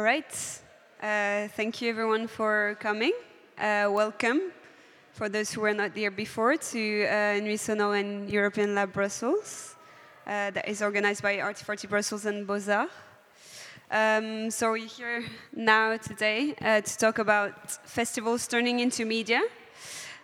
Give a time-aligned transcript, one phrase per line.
[0.00, 0.34] All right.
[1.02, 3.12] Uh, thank you, everyone, for coming.
[3.58, 4.50] Uh, welcome,
[5.12, 9.76] for those who were not here before, to uh, Nuits Sonores and European Lab Brussels,
[10.26, 12.88] uh, that is organized by Arty Farty Brussels and Bozar.
[13.90, 15.22] Um, so we're here
[15.54, 19.42] now today uh, to talk about festivals turning into media,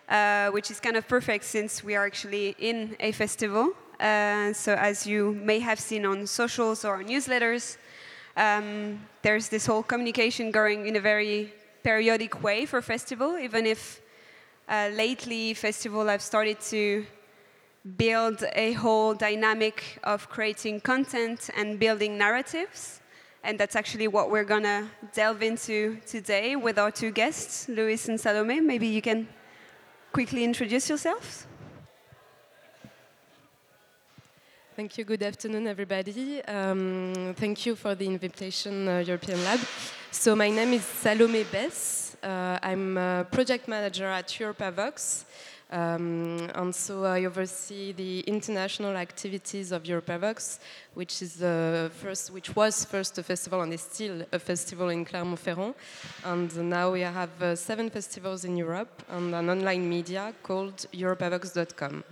[0.09, 3.73] uh, which is kind of perfect since we are actually in a festival.
[3.99, 7.77] Uh, so as you may have seen on socials or newsletters,
[8.37, 11.51] um, there's this whole communication going in a very
[11.83, 13.99] periodic way for festival, even if
[14.69, 17.05] uh, lately festival I've started to
[17.97, 23.01] build a whole dynamic of creating content and building narratives.
[23.43, 28.19] And that's actually what we're gonna delve into today with our two guests, Luis and
[28.19, 28.59] Salome.
[28.59, 29.27] Maybe you can
[30.11, 31.47] quickly introduce yourselves.
[34.77, 35.05] Thank you.
[35.05, 36.45] Good afternoon, everybody.
[36.45, 39.59] Um, thank you for the invitation, uh, European Lab.
[40.11, 42.15] So my name is Salome Besse.
[42.21, 45.25] Uh, I'm a project manager at Europavox.
[45.71, 50.59] Um, and so I oversee the international activities of Europavox,
[50.93, 55.05] which is the first, which was first a festival and is still a festival in
[55.05, 55.73] Clermont-Ferrand.
[56.23, 62.03] And now we have uh, seven festivals in Europe and an online media called Europavox.com.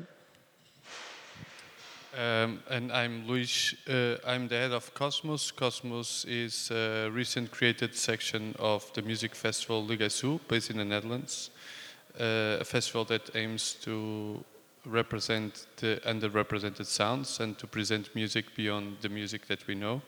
[2.16, 3.76] Um, and I'm Luis.
[3.90, 5.52] Uh, I'm the head of Cosmos.
[5.52, 10.78] Cosmos is a recent created section of the music festival Le Guess Who, based in
[10.78, 11.50] the Netherlands.
[12.18, 14.42] Uh, a festival that aims to
[14.86, 20.02] represent the underrepresented sounds and to present music beyond the music that we know.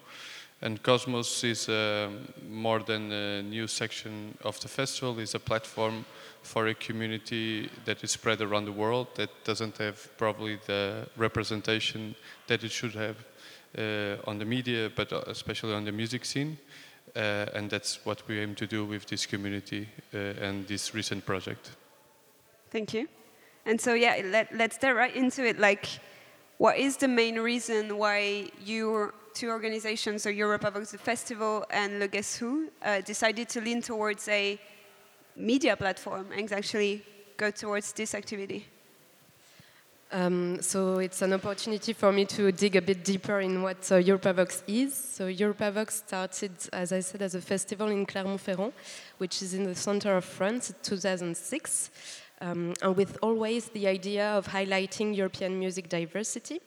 [0.61, 2.09] And Cosmos is uh,
[2.49, 6.05] more than a new section of the festival, is a platform
[6.41, 12.15] for a community that is spread around the world that doesn't have probably the representation
[12.47, 13.17] that it should have
[13.77, 16.57] uh, on the media, but especially on the music scene.
[17.15, 21.25] Uh, and that's what we aim to do with this community uh, and this recent
[21.25, 21.71] project.
[22.71, 23.07] Thank you.
[23.65, 25.59] And so, yeah, let, let's dive right into it.
[25.59, 25.87] Like,
[26.57, 32.07] what is the main reason why your two organizations, so Europavox the Festival and Le
[32.07, 34.59] Guess uh, decided to lean towards a
[35.35, 37.03] media platform and actually
[37.37, 38.65] go towards this activity?
[40.09, 43.95] Um, so it's an opportunity for me to dig a bit deeper in what uh,
[43.95, 44.95] Europavox is.
[44.95, 48.71] So EuropaVox started, as I said, as a festival in Clermont-Ferrand,
[49.17, 51.91] which is in the center of France, in 2006,
[52.41, 56.59] um, and with always the idea of highlighting European music diversity.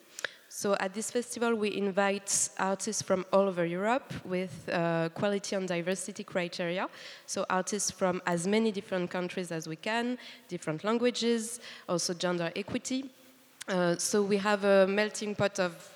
[0.53, 5.69] So at this festival, we invite artists from all over Europe with uh, quality and
[5.69, 6.89] diversity criteria.
[7.27, 13.11] So artists from as many different countries as we can, different languages, also gender equity.
[13.69, 15.89] Uh, so we have a melting pot of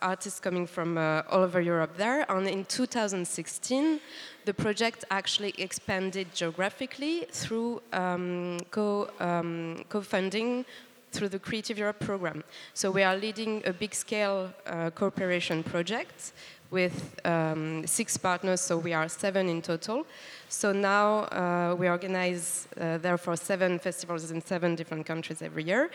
[0.00, 2.24] artists coming from uh, all over Europe there.
[2.30, 4.00] And in 2016,
[4.44, 10.64] the project actually expanded geographically through um, co, um, co-funding
[11.12, 12.44] through the Creative Europe program.
[12.74, 16.32] So we are leading a big scale uh, cooperation project
[16.70, 20.06] with um, six partners, so we are seven in total.
[20.48, 25.90] So now uh, we organize, uh, therefore, seven festivals in seven different countries every year.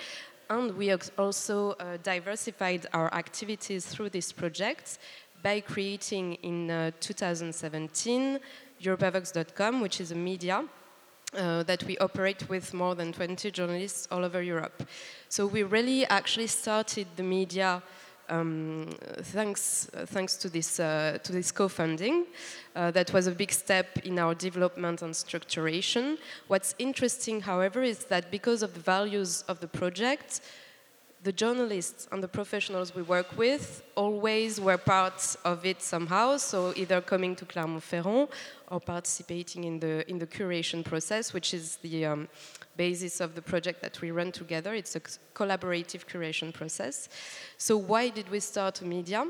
[0.52, 4.98] And we also uh, diversified our activities through this project
[5.42, 8.38] by creating in uh, 2017
[8.84, 10.66] Europavox.com, which is a media
[11.38, 14.84] uh, that we operate with more than 20 journalists all over Europe.
[15.30, 17.82] So we really actually started the media
[18.32, 18.90] um,
[19.24, 22.26] thanks, thanks to this, uh, to this co-funding.
[22.76, 26.18] Uh, that was a big step in our development and structuration.
[26.48, 30.42] What's interesting, however, is that because of the values of the project,
[31.24, 36.74] the journalists and the professionals we work with always were part of it somehow, so
[36.76, 38.30] either coming to Clermont-Ferrand
[38.70, 42.28] or participating in the, in the curation process, which is the um,
[42.86, 44.72] basis of the project that we run together.
[44.82, 45.02] It's a
[45.40, 47.10] collaborative curation process.
[47.58, 49.22] So why did we start media?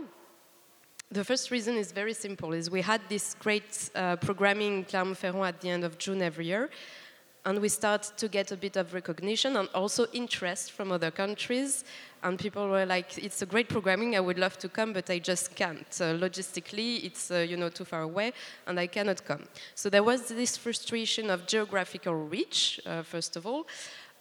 [1.19, 5.45] The first reason is very simple, is we had this great uh, programming in Clermont-Ferrand
[5.53, 6.69] at the end of June every year,
[7.45, 11.83] and we start to get a bit of recognition and also interest from other countries.
[12.23, 14.15] And people were like, "It's a great programming.
[14.15, 15.87] I would love to come, but I just can't.
[15.99, 18.33] Uh, logistically, it's uh, you know too far away,
[18.67, 23.47] and I cannot come." So there was this frustration of geographical reach, uh, first of
[23.47, 23.65] all,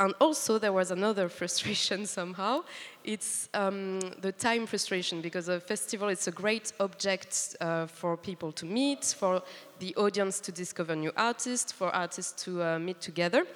[0.01, 2.65] and also there was another frustration somehow.
[3.05, 8.51] It's um, the time frustration because a festival is a great object uh, for people
[8.53, 9.43] to meet, for
[9.79, 13.47] the audience to discover new artists, for artists to uh, meet together.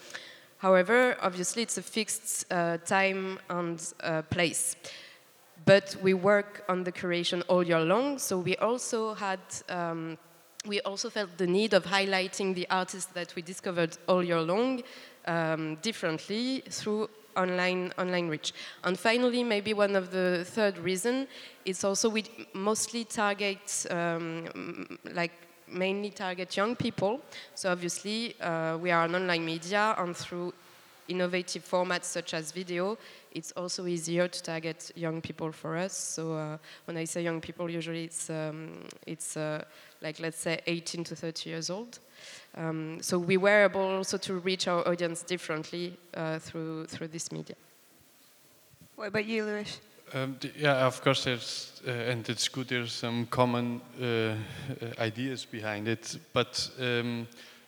[0.58, 4.76] However, obviously it's a fixed uh, time and uh, place.
[5.64, 10.19] But we work on the curation all year long, so we also had um,
[10.67, 14.82] we also felt the need of highlighting the artists that we discovered all year long
[15.26, 18.53] um, differently through online online reach.
[18.85, 21.26] And finally, maybe one of the third reason
[21.65, 25.32] is also we mostly target um, like
[25.69, 27.21] mainly target young people.
[27.55, 30.53] So obviously, uh, we are an online media, and through
[31.09, 32.97] innovative formats such as video,
[33.32, 35.97] it's also easier to target young people for us.
[35.97, 36.56] So uh,
[36.87, 39.65] when I say young people, usually it's um, it's uh,
[40.00, 41.99] like let's say 18 to 30 years old.
[42.56, 47.32] Um, so we were able also to reach our audience differently uh, through through this
[47.32, 47.56] media.
[48.97, 49.81] What about you, Luis?
[50.12, 54.37] Um, yeah, of course, there's, uh, and it's good there's some common uh,
[55.00, 56.19] ideas behind it.
[56.32, 57.26] But um,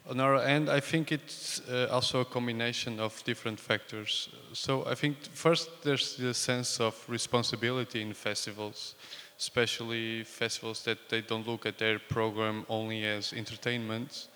[0.08, 4.28] on our end, I think it's uh, also a combination of different factors.
[4.52, 8.94] So I think first there's the sense of responsibility in festivals,
[9.38, 14.28] especially festivals that they don't look at their program only as entertainment,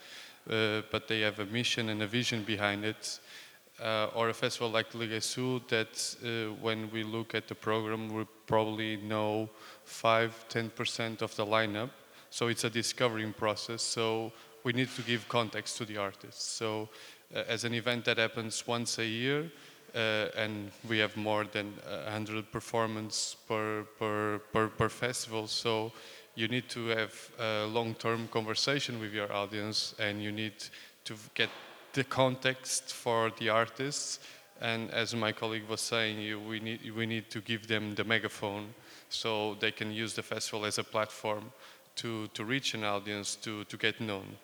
[0.51, 3.21] uh, but they have a mission and a vision behind it
[3.83, 7.55] uh, or a festival like Le Guess Who that uh, when we look at the
[7.55, 9.49] program, we probably know
[9.85, 11.91] 5 10% of the lineup.
[12.31, 13.83] So it's a discovering process.
[13.83, 14.33] So
[14.65, 16.45] we need to give context to the artists.
[16.45, 16.89] So
[17.35, 19.51] uh, as an event that happens once a year,
[19.95, 21.73] uh, and we have more than
[22.07, 25.49] 100 performances per, per, per, per festival.
[25.49, 25.93] So
[26.35, 30.55] you need to have a long-term conversation with your audience and you need
[31.05, 31.51] to get
[31.93, 34.21] the context for the artists.
[34.61, 38.05] And as my colleague was saying, you, we, need, we need to give them the
[38.05, 38.75] megaphone
[39.09, 41.53] so they can use the festival as a platform
[41.97, 44.37] to, to reach an audience, to, to get known.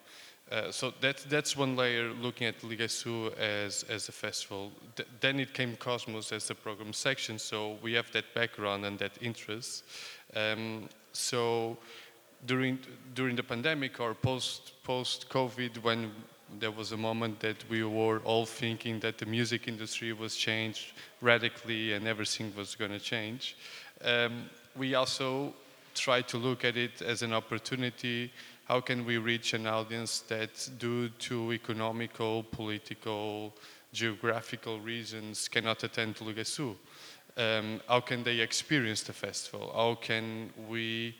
[0.50, 4.70] Uh, so that, that's one layer looking at Le Guess Who as, as a festival.
[4.94, 8.96] Th then it came Cosmos as the program section, so we have that background and
[8.98, 9.84] that interest.
[10.34, 11.76] Um, so
[12.46, 12.78] during,
[13.14, 16.12] during the pandemic or post, post-COVID, when
[16.60, 20.92] there was a moment that we were all thinking that the music industry was changed
[21.20, 23.56] radically and everything was going to change.
[24.04, 25.54] Um, we also
[25.94, 28.30] try to look at it as an opportunity.
[28.66, 33.54] How can we reach an audience that, due to economical, political,
[33.92, 36.76] geographical reasons, cannot attend to?
[37.36, 39.70] Um, how can they experience the festival?
[39.74, 41.14] How can we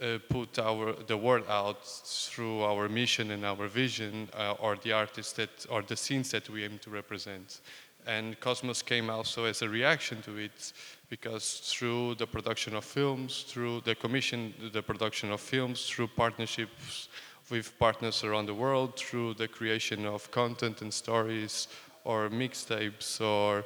[0.00, 4.92] uh, put our the word out through our mission and our vision uh, or the
[4.92, 7.60] artists that or the scenes that we aim to represent
[8.06, 10.72] and cosmos came also as a reaction to it
[11.08, 17.08] because through the production of films through the commission the production of films through partnerships
[17.50, 21.68] with partners around the world through the creation of content and stories
[22.04, 23.64] or mixtapes or,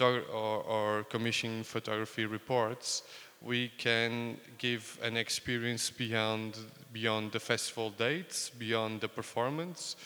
[0.00, 3.02] or, or commissioning photography reports
[3.42, 6.58] we can give an experience beyond
[6.92, 9.96] beyond the festival dates, beyond the performance,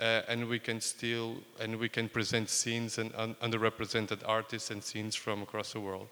[0.00, 4.82] uh, and we can still and we can present scenes and un underrepresented artists and
[4.82, 6.08] scenes from across the world.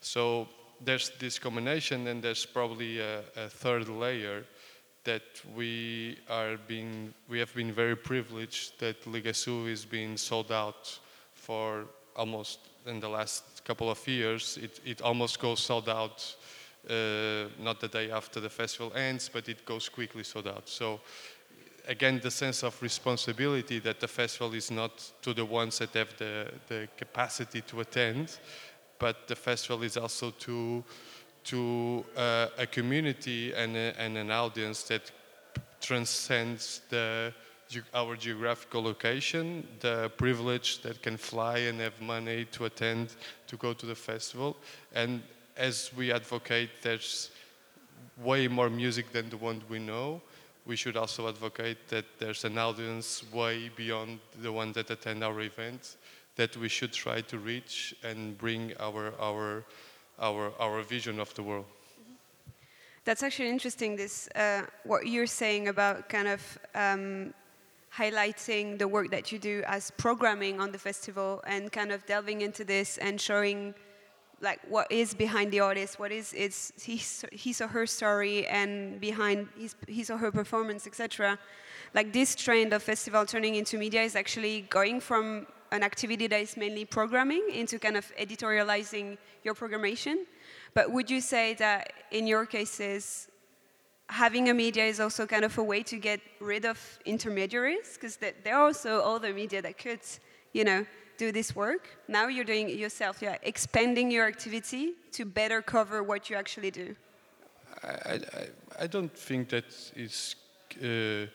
[0.00, 0.48] So
[0.84, 4.44] there's this combination, and there's probably a, a third layer
[5.04, 5.22] that
[5.54, 10.50] we are being we have been very privileged that Le Guess Who is being sold
[10.50, 10.98] out
[11.34, 11.84] for
[12.16, 16.36] almost in the last couple of years, it, it almost goes sold out,
[16.88, 20.68] uh, not the day after the festival ends, but it goes quickly sold out.
[20.68, 21.00] So
[21.88, 26.16] again, the sense of responsibility that the festival is not to the ones that have
[26.18, 28.38] the, the capacity to attend,
[28.98, 30.84] but the festival is also to,
[31.44, 35.10] to uh, a community and, a, and an audience that
[35.80, 37.32] transcends the
[37.92, 43.14] our geographical location, the privilege that can fly and have money to attend,
[43.46, 44.56] to go to the festival.
[44.94, 45.22] And
[45.56, 47.30] as we advocate, there's
[48.22, 50.20] way more music than the one we know.
[50.66, 55.40] We should also advocate that there's an audience way beyond the one that attend our
[55.40, 55.96] events
[56.36, 59.64] that we should try to reach and bring our, our,
[60.18, 61.66] our, our vision of the world.
[63.04, 63.96] That's actually interesting.
[63.96, 67.34] This uh, what you're saying about kind of um,
[67.94, 72.40] highlighting the work that you do as programming on the festival and kind of delving
[72.40, 73.74] into this and showing
[74.40, 79.00] like what is behind the artist, what is its his, his or her story and
[79.00, 81.38] behind his, his or her performance, etc.
[81.94, 86.40] Like this trend of festival turning into media is actually going from an activity that
[86.40, 90.16] is mainly programming into kind of editorializing your programmation.
[90.72, 93.28] But would you say that in your cases,
[94.08, 98.16] having a media is also kind of a way to get rid of intermediaries because
[98.16, 100.04] there are also other media that could,
[100.52, 101.88] you know, do this work.
[102.08, 103.22] Now you're doing it yourself.
[103.22, 106.94] You're expanding your activity to better cover what you actually do.
[107.82, 108.20] I, I,
[108.84, 109.66] I don't think that
[109.96, 110.36] is
[110.82, 111.26] uh,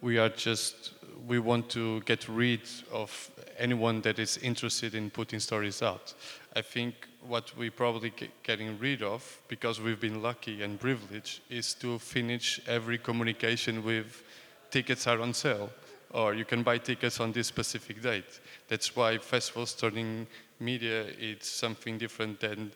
[0.00, 0.92] we are just
[1.26, 2.60] we want to get rid
[2.92, 6.14] of anyone that is interested in putting stories out.
[6.54, 6.94] I think
[7.26, 11.98] what we're probably get getting rid of, because we've been lucky and privileged, is to
[11.98, 14.22] finish every communication with
[14.70, 15.70] tickets are on sale,
[16.12, 18.40] or you can buy tickets on this specific date.
[18.68, 20.26] That's why festivals turning
[20.60, 22.72] media it's something different than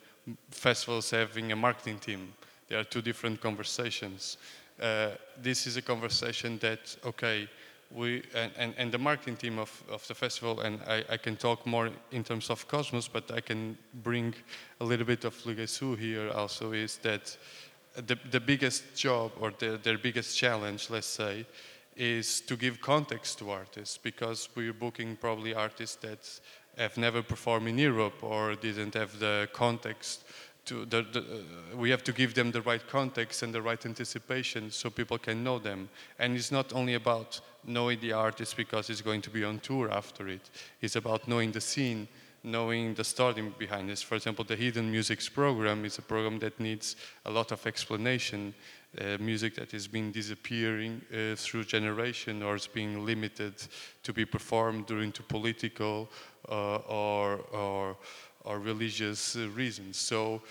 [0.50, 2.32] festivals having a marketing team.
[2.68, 4.36] There are two different conversations.
[4.80, 5.10] Uh,
[5.42, 7.46] this is a conversation that okay
[7.90, 11.36] we and, and, and, the marketing team of, of the festival and I, I, can
[11.36, 14.34] talk more in terms of Cosmos but I can bring
[14.80, 17.36] a little bit of Le Guess Who here also is that
[17.94, 21.44] the, the biggest job or the, their biggest challenge let's say
[21.94, 26.40] is to give context to artists because we're booking probably artists that
[26.78, 30.24] have never performed in Europe or didn't have the context
[30.66, 33.84] to the, the, uh, we have to give them the right context and the right
[33.84, 35.88] anticipation so people can know them.
[36.18, 39.90] And it's not only about knowing the artist because he's going to be on tour
[39.90, 40.50] after it.
[40.80, 42.08] It's about knowing the scene,
[42.42, 44.02] knowing the story behind this.
[44.02, 48.54] For example, the Hidden Musics program is a program that needs a lot of explanation.
[48.98, 53.54] Uh, music that is being disappearing uh, through generation or is being limited
[54.02, 56.10] to be performed during to political
[56.48, 57.96] uh, or, or
[58.44, 59.96] or religious uh, reasons.
[59.96, 60.42] So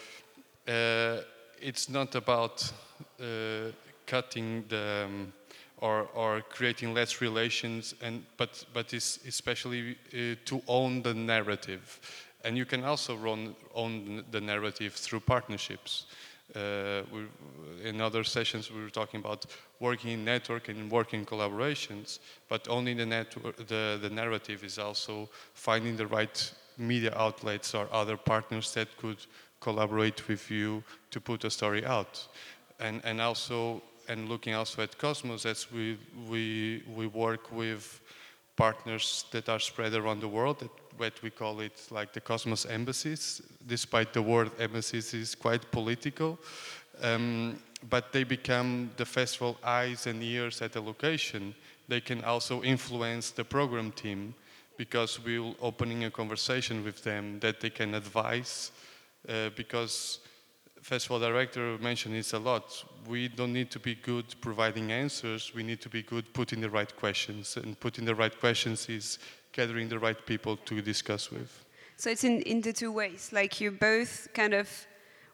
[0.68, 1.18] uh,
[1.62, 2.72] it's not about
[3.20, 3.72] uh,
[4.06, 5.34] cutting the um,
[5.82, 9.96] or, or creating less relations, and but but it's especially
[10.46, 12.00] to own the narrative,
[12.44, 16.06] and you can also run, own the narrative through partnerships.
[16.56, 17.04] Uh,
[17.84, 19.46] in other sessions, we were talking about
[19.80, 25.30] working in network and working collaborations, but owning the, network, the, the narrative is also
[25.54, 29.18] finding the right media outlets or other partners that could
[29.60, 32.28] collaborate with you to put a story out.
[32.80, 38.02] And, and also, and looking also at Cosmos, as we, we, we work with
[38.56, 42.66] partners that are spread around the world, that, what we call it like the Cosmos
[42.66, 46.38] embassies, despite the word embassies is quite political.
[47.02, 47.60] Um,
[47.90, 51.56] but they become the festival eyes and ears at the location.
[51.88, 54.36] They can also influence the program team
[54.80, 58.72] because we're opening a conversation with them that they can advise
[59.28, 60.20] uh, because
[60.82, 62.66] festival director mentioned this a lot.
[63.06, 65.52] We don't need to be good providing answers.
[65.54, 69.20] We need to be good putting the right questions and putting the right questions is
[69.52, 71.52] gathering the right people to discuss with.
[71.98, 73.32] So it's in, in the two ways.
[73.34, 74.70] Like you both kind of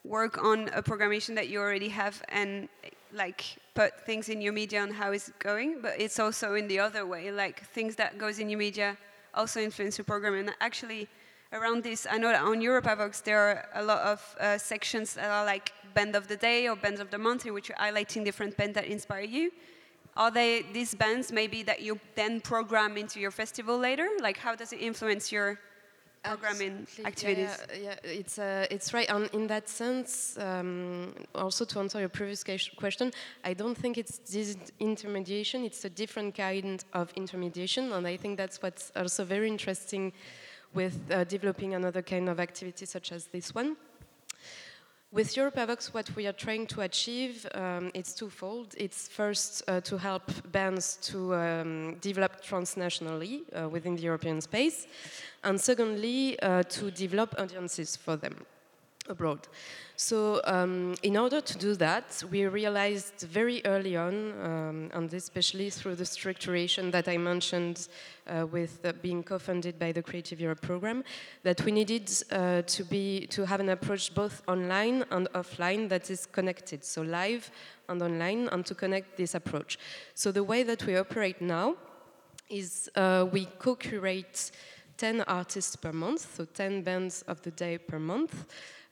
[0.03, 2.67] work on a programmation that you already have and
[3.13, 3.43] like
[3.75, 7.05] put things in your media on how it's going but it's also in the other
[7.05, 7.31] way.
[7.31, 8.97] Like things that goes in your media
[9.35, 10.33] also influence your program.
[10.35, 11.07] And actually,
[11.51, 15.29] around this, I know that on Europavox there are a lot of uh, sections that
[15.29, 18.25] are like band of the day or bands of the month, in which you're highlighting
[18.25, 19.51] different bands that inspire you.
[20.17, 24.07] Are they these bands maybe that you then program into your festival later?
[24.21, 25.59] Like, how does it influence your
[26.25, 27.05] programming Absolutely.
[27.05, 27.57] activities.
[27.69, 29.09] Yeah, yeah, it's uh, it's right.
[29.09, 32.43] And in that sense, um, also to answer your previous
[32.77, 33.11] question,
[33.43, 35.63] I don't think it's this intermediation.
[35.63, 40.13] It's a different kind of intermediation, and I think that's what's also very interesting
[40.73, 43.77] with uh, developing another kind of activity such as this one.
[45.15, 48.75] With Europavox, what we are trying to achieve, um, it's twofold.
[48.77, 54.87] It's first uh, to help bands to um, develop transnationally uh, within the European space,
[55.45, 58.35] and secondly, uh, to develop audiences for them
[59.09, 59.47] abroad.
[59.97, 65.69] So, um, in order to do that, we realized very early on, um, and especially
[65.69, 67.87] through the structuration that I mentioned
[68.27, 71.03] uh, with being co-funded by the Creative Europe program,
[71.43, 76.09] that we needed uh, to be to have an approach both online and offline that
[76.09, 77.49] is connected, so live
[77.87, 79.79] and online, and to connect this approach.
[80.13, 81.75] So, the way that we operate now
[82.49, 84.51] is uh, we co-curate
[84.97, 88.45] 10 artists per month, so 10 bands of the day per month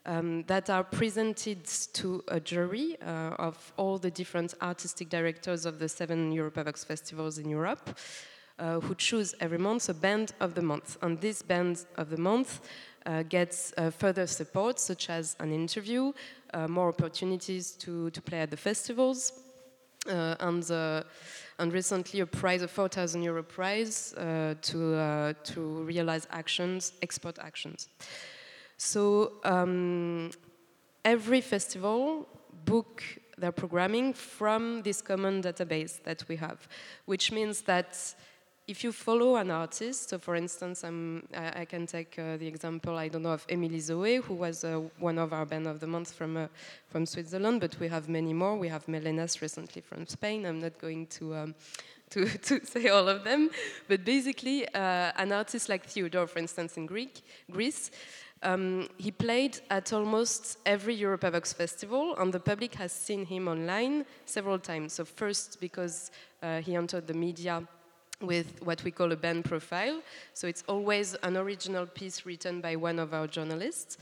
[0.05, 5.79] um, that are presented to a jury uh, of all the different artistic directors of
[5.79, 7.97] the seven Europavox festivals in Europe,
[8.59, 10.97] uh, who choose every month a band of the month.
[11.01, 12.61] And this band of the month
[13.05, 16.13] uh, gets uh, further support, such as an interview,
[16.53, 19.33] uh, more opportunities to, to play at the festivals,
[20.09, 20.69] uh, and
[21.59, 27.37] and recently a prize, a 4,000 euro prize, uh, to, uh, to realize actions, export
[27.39, 27.89] actions.
[28.85, 30.31] So um,
[31.05, 32.27] every festival
[32.65, 33.01] book
[33.37, 36.67] their programming from this common database that we have,
[37.05, 37.97] which means that
[38.67, 42.97] if you follow an artist, so for instance, I, I can take uh, the example,
[42.97, 45.87] I don't know, of Emilie Zoé, who was uh, one of our band of the
[45.87, 46.47] month from, uh,
[46.87, 48.57] from Switzerland, but we have many more.
[48.57, 50.45] We have Melenas recently from Spain.
[50.45, 51.55] I'm not going to, um,
[52.09, 53.49] to, to say all of them,
[53.87, 57.91] but basically, uh, an artist like Theodore, for instance, in Greek, Greece,
[58.43, 64.05] um, he played at almost every Europavox festival, and the public has seen him online
[64.25, 64.93] several times.
[64.93, 67.67] So first, because uh, he entered the media
[68.21, 70.01] with what we call a band profile.
[70.33, 73.97] So it's always an original piece written by one of our journalists.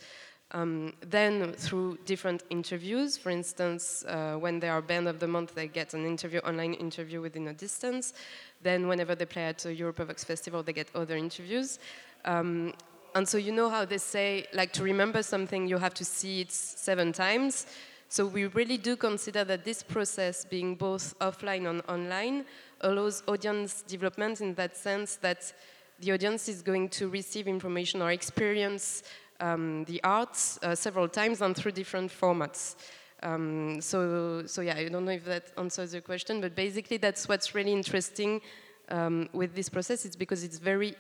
[0.53, 5.55] Um, then through different interviews, for instance, uh, when they are band of the month,
[5.55, 8.13] they get an interview, online interview within a distance.
[8.61, 11.79] Then whenever they play at a Europavox festival, they get other interviews.
[12.25, 12.73] Um,
[13.15, 16.41] and so you know how they say, like to remember something, you have to see
[16.41, 17.67] it seven times.
[18.07, 22.45] So we really do consider that this process, being both offline and online,
[22.81, 25.53] allows audience development in that sense that
[25.99, 29.03] the audience is going to receive information or experience
[29.39, 32.75] um, the arts uh, several times and through different formats.
[33.23, 37.27] Um, so, so yeah, I don't know if that answers your question, but basically that's
[37.27, 38.41] what's really interesting
[38.89, 40.05] um, with this process.
[40.05, 40.95] It's because it's very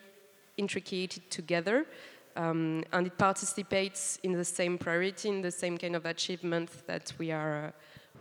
[0.57, 1.85] intricated together,
[2.35, 7.13] um, and it participates in the same priority, in the same kind of achievement that
[7.17, 7.71] we are uh,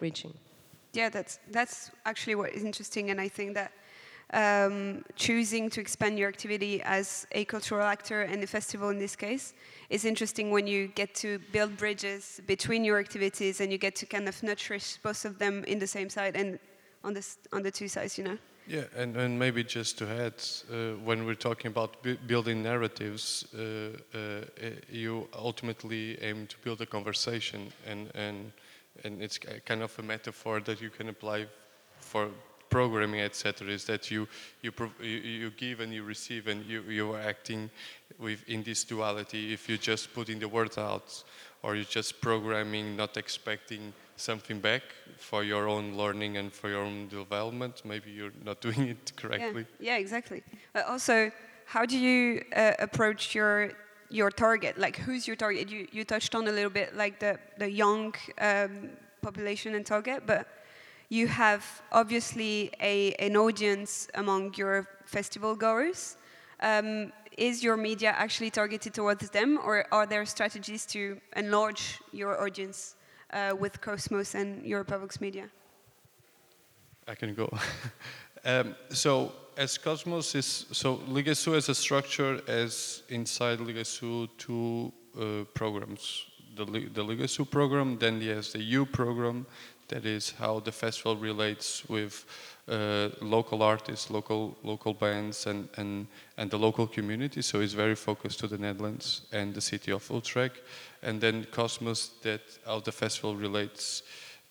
[0.01, 0.35] reaching
[0.93, 3.73] yeah, that's that's actually what is interesting, and I think that
[4.33, 9.17] um, choosing to expand your activity as a cultural actor and a festival in this
[9.17, 9.55] case
[9.89, 14.07] is interesting when you get to build bridges between your activities and you get to
[14.07, 16.59] kind of nourish both of them in the same side and
[17.03, 18.39] on the on the two sides, you know.
[18.67, 20.35] Yeah, and, and maybe just to add,
[20.73, 24.45] uh, when we're talking about building narratives, uh, uh,
[24.89, 28.53] you ultimately aim to build a conversation and and
[29.05, 31.47] and it's kind of a metaphor that you can apply
[32.01, 32.29] for
[32.69, 33.69] programming, etc.
[33.69, 34.29] Is that you
[34.63, 37.71] you, you give and you receive, and you you are acting
[38.19, 39.53] with in this duality.
[39.53, 41.25] If you're just putting the words out,
[41.63, 44.83] or you're just programming, not expecting something back
[45.17, 49.67] for your own learning and for your own development, maybe you're not doing it correctly.
[49.79, 50.43] Yeah, yeah exactly.
[50.73, 51.31] But also,
[51.67, 53.73] how do you uh, approach your
[54.11, 54.77] your target?
[54.77, 55.71] Like, who's your target?
[55.71, 58.91] You, you touched on a little bit, like the, the young um,
[59.23, 60.49] population and target, but
[61.09, 66.17] you have obviously a, an audience among your festival goers.
[66.61, 72.43] Um, is your media actually targeted towards them, or are there strategies to enlarge your
[72.43, 72.97] audience
[73.33, 75.49] uh, with Cosmos and Europavox Media?
[77.09, 77.51] I can go.
[78.45, 83.73] um, so as Cosmos is so Le Guess Who as a structure as inside Le
[83.73, 86.27] Guess Who two uh, programs.
[86.57, 89.47] The, the Le Guess Who program, then has the U program,
[89.89, 92.25] that is how the festival relates with
[92.71, 96.07] uh, local artists, local local bands, and, and
[96.37, 97.43] and the local community.
[97.43, 100.63] So it's very focused to the Netherlands and the city of Utrecht,
[101.03, 104.03] and then Cosmos, that how the festival relates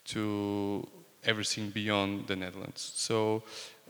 [0.06, 0.88] to
[1.24, 2.92] everything beyond the Netherlands.
[2.96, 3.44] So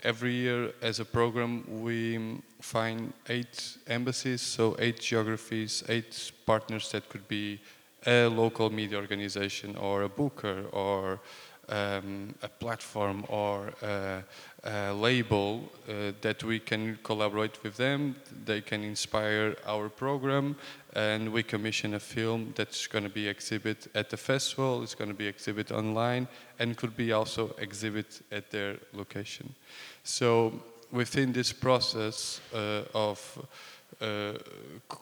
[0.03, 7.09] every year as a program we find eight embassies so eight geographies eight partners that
[7.09, 7.59] could be
[8.05, 11.19] a local media organization or a booker or
[11.69, 14.23] um, a platform or a,
[14.63, 18.15] a label uh, that we can collaborate with them.
[18.45, 20.55] They can inspire our program,
[20.93, 24.83] and we commission a film that's going to be exhibit at the festival.
[24.83, 26.27] It's going to be exhibit online,
[26.59, 29.53] and could be also exhibit at their location.
[30.03, 30.53] So
[30.91, 33.47] within this process uh, of
[34.01, 34.33] uh,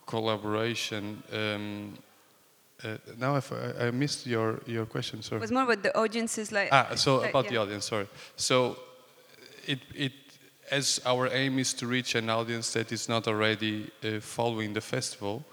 [0.07, 1.21] collaboration.
[1.31, 1.97] Um,
[2.83, 5.21] uh, now I, I missed your, your question.
[5.21, 5.39] Sorry.
[5.39, 6.69] It was more about the audiences, like.
[6.71, 7.51] Ah, so like, about yeah.
[7.51, 7.85] the audience.
[7.85, 8.07] Sorry.
[8.35, 8.77] So,
[9.65, 10.13] it it
[10.71, 14.81] as our aim is to reach an audience that is not already uh, following the
[14.81, 15.43] festival.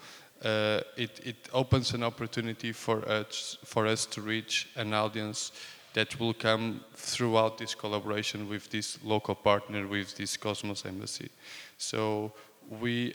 [0.44, 5.52] Uh, it, it opens an opportunity for us for us to reach an audience
[5.94, 11.30] that will come throughout this collaboration with this local partner, with this Cosmos Embassy.
[11.78, 12.32] So
[12.68, 13.14] we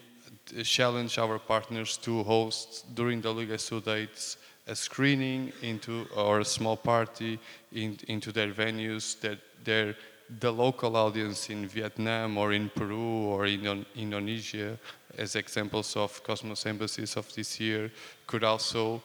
[0.64, 6.42] challenge our partners to host during the Le Guess Who dates a screening into or
[6.42, 7.40] a small party
[7.74, 9.96] in, into their venues that their
[10.40, 14.78] the local audience in Vietnam or in Peru or in Indonesia,
[15.18, 17.92] as examples of Cosmos embassies of this year,
[18.28, 19.02] could also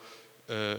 [0.50, 0.76] uh,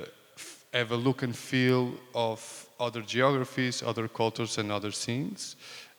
[0.71, 5.56] have a look and feel of other geographies, other cultures, and other scenes.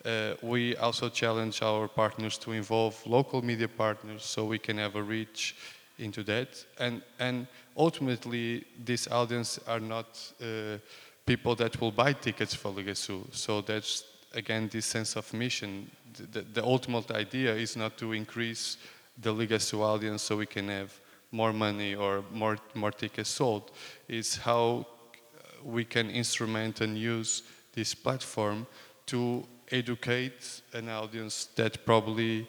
[0.07, 4.95] Uh, we also challenge our partners to involve local media partners so we can have
[4.95, 5.57] a reach
[5.99, 6.65] into that.
[6.79, 10.79] And, and ultimately, this audience are not uh,
[11.25, 13.25] people that will buy tickets for Le Guess Who.
[13.33, 15.91] So that's, again, this sense of mission
[16.33, 18.77] the, the ultimate idea is not to increase
[19.19, 20.99] the Le Guess Who audience so we can have
[21.33, 23.71] more money or more, more tickets sold.
[24.09, 24.87] It's how
[25.65, 27.43] we can instrument and use
[27.73, 28.67] this platform
[29.07, 32.49] to educate an audience that probably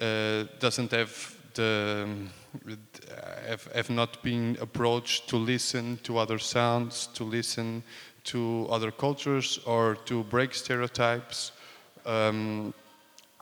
[0.00, 2.08] uh, doesn't have the
[3.48, 7.82] have, have not been approached to listen to other sounds, to listen
[8.24, 11.52] to other cultures, or to break stereotypes,
[12.06, 12.72] um,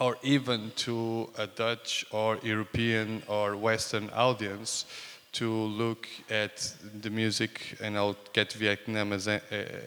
[0.01, 4.87] or even to a Dutch or European or Western audience
[5.33, 9.41] to look at the music, and I'll get Vietnam as a,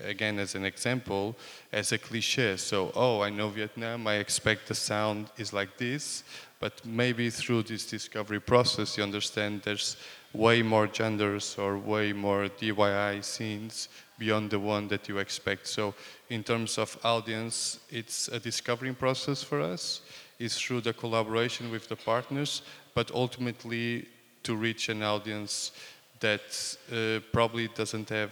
[0.03, 1.35] again as an example,
[1.71, 2.57] as a cliche.
[2.57, 6.23] So, oh, I know Vietnam, I expect the sound is like this,
[6.59, 9.97] but maybe through this discovery process, you understand there's
[10.33, 15.67] way more genders or way more DIY scenes beyond the one that you expect.
[15.67, 15.93] So,
[16.29, 20.01] in terms of audience, it's a discovering process for us.
[20.39, 22.63] It's through the collaboration with the partners,
[22.95, 24.07] but ultimately
[24.45, 25.71] to reach an audience
[26.19, 28.31] that uh, probably doesn't have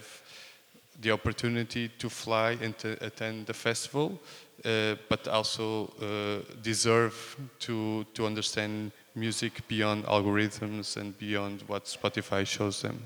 [1.00, 4.18] the opportunity to fly and to attend the festival,
[4.64, 12.46] uh, but also uh, deserve to, to understand music beyond algorithms and beyond what Spotify
[12.46, 12.98] shows them.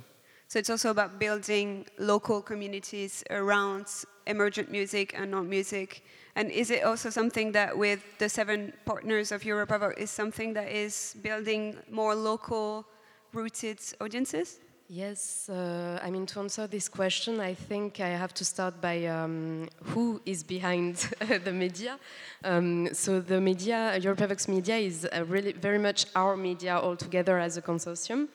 [0.49, 3.87] So it's also about building local communities around
[4.27, 6.03] emergent music and non-music.
[6.37, 10.69] And is it also something that with the seven partners of Europa is something that
[10.69, 12.87] is building more local
[13.33, 14.61] rooted audiences?
[14.91, 19.05] Yes, uh, I mean, to answer this question, I think I have to start by
[19.05, 20.97] um, who is behind
[21.45, 21.99] the media.
[22.43, 27.39] Um, so, the media, Europavox Media, is uh, really very much our media all together
[27.39, 28.29] as a consortium.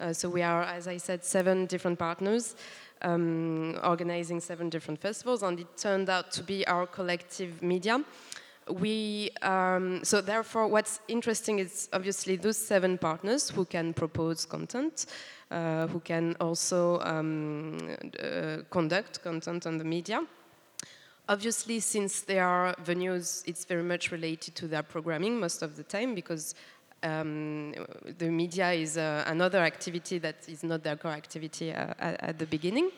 [0.00, 2.56] Uh, so, we are, as I said, seven different partners.
[3.02, 8.04] Um, organizing seven different festivals, and it turned out to be our collective media
[8.68, 15.06] we um, so therefore what's interesting is obviously those seven partners who can propose content
[15.50, 20.24] uh, who can also um, uh, conduct content on the media.
[21.28, 25.82] Obviously since they are venues it's very much related to their programming most of the
[25.82, 26.54] time because
[27.02, 27.72] um,
[28.18, 32.38] the media is uh, another activity that is not their core activity uh, at, at
[32.38, 32.90] the beginning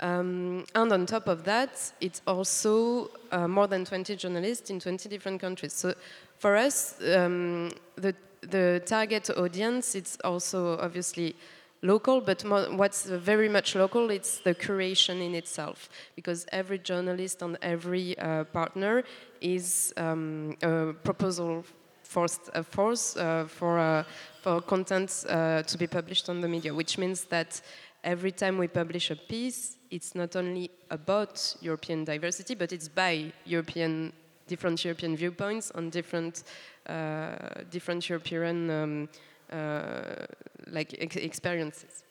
[0.00, 5.08] um, and on top of that, it's also uh, more than 20 journalists in 20
[5.08, 5.72] different countries.
[5.72, 5.94] So
[6.38, 11.34] for us, um, the, the target audience, it's also obviously
[11.82, 15.88] local, but what's very much local, it's the curation in itself.
[16.14, 19.04] Because every journalist and every uh, partner
[19.40, 21.64] is um, a proposal
[22.02, 24.04] forced, force uh, for, uh,
[24.42, 27.60] for content uh, to be published on the media, which means that
[28.04, 33.32] every time we publish a piece, it's not only about European diversity, but it's by
[33.44, 34.12] European
[34.46, 36.44] different European viewpoints on different
[36.86, 37.36] uh,
[37.70, 39.08] different European um,
[39.52, 40.26] uh,
[40.70, 42.02] like ex experiences.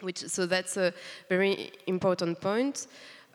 [0.00, 0.92] Which so that's a
[1.28, 2.86] very important point.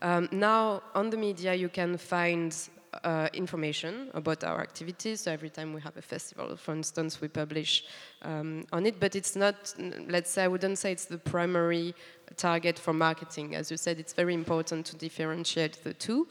[0.02, 2.56] Um, now on the media you can find
[3.04, 5.22] uh, information about our activities.
[5.22, 7.86] So every time we have a festival, for instance, we publish
[8.22, 9.00] um, on it.
[9.00, 9.74] But it's not,
[10.08, 11.94] let's say, I wouldn't say it's the primary
[12.38, 13.56] target for marketing.
[13.56, 16.28] As you said, it's very important to differentiate the two.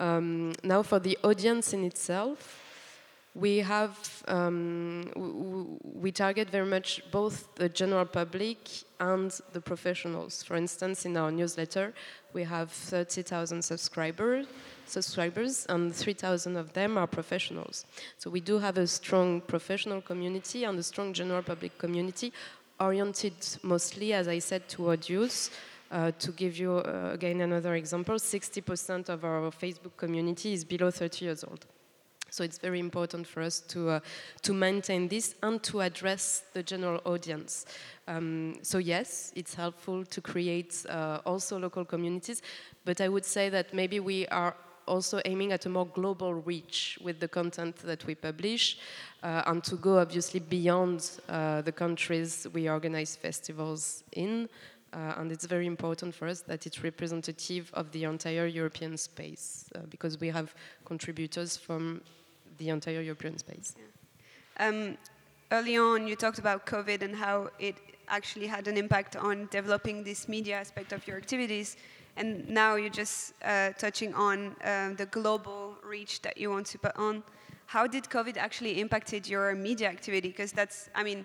[0.00, 2.64] Um, now, for the audience in itself,
[3.34, 8.58] we have um, we target very much both the general public
[9.00, 10.42] and the professionals.
[10.42, 11.94] For instance, in our newsletter,
[12.32, 14.46] we have 30,000 subscribers
[14.88, 17.84] subscribers, and 3,000 of them are professionals.
[18.18, 22.32] So we do have a strong professional community and a strong general public community
[22.80, 25.50] oriented mostly, as I said, to audios.
[25.90, 30.90] Uh, to give you uh, again another example, 60% of our Facebook community is below
[30.90, 31.64] 30 years old.
[32.30, 34.00] So it's very important for us to, uh,
[34.42, 37.64] to maintain this and to address the general audience.
[38.06, 42.42] Um, so yes, it's helpful to create uh, also local communities,
[42.84, 44.54] but I would say that maybe we are
[44.88, 48.78] also aiming at a more global reach with the content that we publish
[49.22, 54.48] uh, and to go obviously beyond uh, the countries we organize festivals in.
[54.92, 59.68] Uh, and it's very important for us that it's representative of the entire European space
[59.74, 62.00] uh, because we have contributors from
[62.56, 63.74] the entire European space.
[63.76, 64.66] Yeah.
[64.66, 64.96] Um,
[65.52, 67.76] early on, you talked about COVID and how it
[68.08, 71.76] actually had an impact on developing this media aspect of your activities.
[72.18, 76.78] And now you're just uh, touching on uh, the global reach that you want to
[76.78, 77.22] put on.
[77.66, 80.26] How did COVID actually impacted your media activity?
[80.28, 81.24] Because that's, I mean,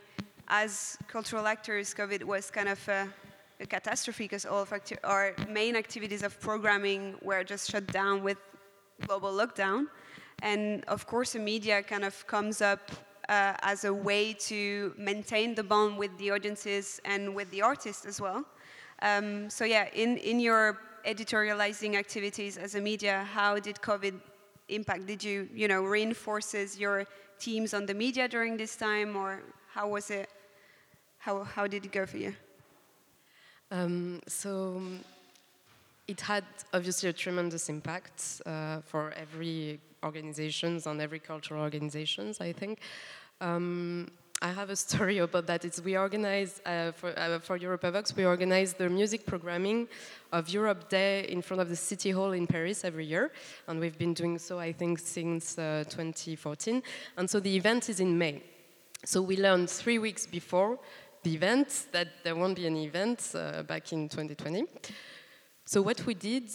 [0.49, 3.07] as cultural actors, COVID was kind of a,
[3.59, 4.71] a catastrophe because all of
[5.03, 8.37] our main activities of programming were just shut down with
[9.07, 9.87] global lockdown.
[10.43, 12.91] and of course, the media kind of comes up
[13.29, 18.05] uh, as a way to maintain the bond with the audiences and with the artists
[18.05, 18.45] as well.
[19.03, 24.13] Um, so yeah, in, in your editorializing activities as a media, how did COVID
[24.69, 25.05] impact?
[25.05, 27.05] Did you, you know, reinforces your
[27.37, 29.41] teams on the media during this time, or
[29.73, 30.29] how was it?
[31.17, 32.33] How, how did it go for you?
[33.71, 34.81] Um, so
[36.07, 42.53] it had obviously a tremendous impact uh, for every organizations and every cultural organizations, I
[42.53, 42.79] think.
[43.41, 44.11] Um,
[44.43, 45.63] I have a story about that.
[45.63, 48.13] It's we organize uh, for uh, for Europavox.
[48.13, 49.87] We organize the music programming
[50.33, 53.31] of Europe Day in front of the City Hall in Paris every year,
[53.67, 56.83] and we've been doing so I think since uh, 2014.
[57.15, 58.43] And so the event is in May.
[59.05, 60.77] So we learned three weeks before
[61.23, 64.65] the event that there won't be any event uh, back in 2020.
[65.63, 66.49] So what we did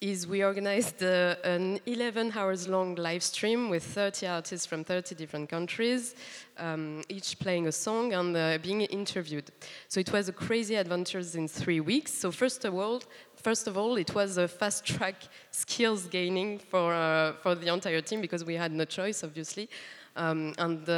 [0.00, 5.14] is we organized uh, an 11 hours long live stream with 30 artists from 30
[5.14, 6.14] different countries,
[6.56, 9.50] um, each playing a song and uh, being interviewed.
[9.88, 12.14] So it was a crazy adventures in three weeks.
[12.14, 13.02] So first of all,
[13.36, 15.16] first of all, it was a fast track
[15.50, 19.68] skills gaining for uh, for the entire team because we had no choice, obviously,
[20.16, 20.88] um, and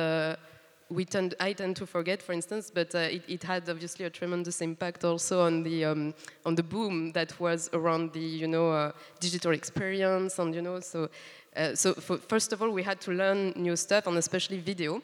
[0.93, 4.11] we tend, I tend to forget, for instance, but uh, it, it, had obviously a
[4.11, 8.71] tremendous impact also on the um, on the boom that was around the you know
[8.71, 11.09] uh, digital experience and you know so
[11.57, 15.03] uh, so for, first of all we had to learn new stuff and especially video,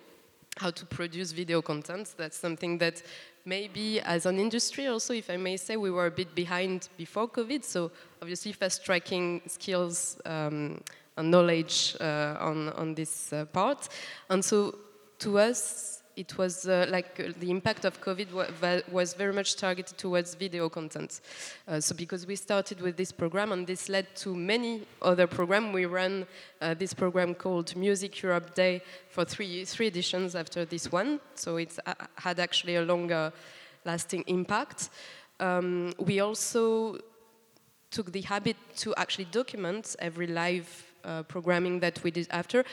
[0.56, 2.14] how to produce video content.
[2.16, 3.02] That's something that
[3.44, 7.28] maybe as an industry also, if I may say, we were a bit behind before
[7.28, 7.64] COVID.
[7.64, 10.20] So obviously fast tracking skills.
[10.24, 10.80] Um,
[11.18, 13.88] and knowledge uh, on on this uh, part,
[14.30, 14.72] and so
[15.18, 19.54] to us, it was uh, like uh, the impact of COVID wa was very much
[19.54, 21.20] targeted towards video content.
[21.68, 25.72] Uh, so because we started with this program and this led to many other programs,
[25.72, 26.26] we ran
[26.60, 31.20] uh, this program called Music Europe Day for three, three editions after this one.
[31.36, 33.32] So it uh, had actually a longer
[33.84, 34.90] lasting impact.
[35.38, 36.98] Um, we also
[37.90, 42.64] took the habit to actually document every live uh, programming that we did after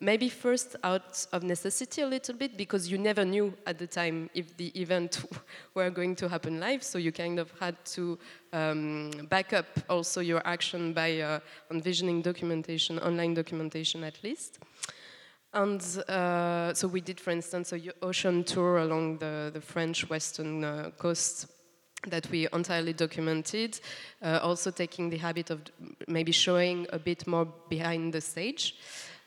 [0.00, 4.30] maybe first out of necessity a little bit because you never knew at the time
[4.34, 5.24] if the event
[5.74, 8.18] were going to happen live so you kind of had to
[8.52, 11.38] um, back up also your action by uh,
[11.70, 14.58] envisioning documentation online documentation at least
[15.52, 20.64] and uh, so we did for instance a ocean tour along the, the french western
[20.64, 21.46] uh, coast
[22.06, 23.78] that we entirely documented,
[24.22, 25.60] uh, also taking the habit of
[26.08, 28.76] maybe showing a bit more behind the stage.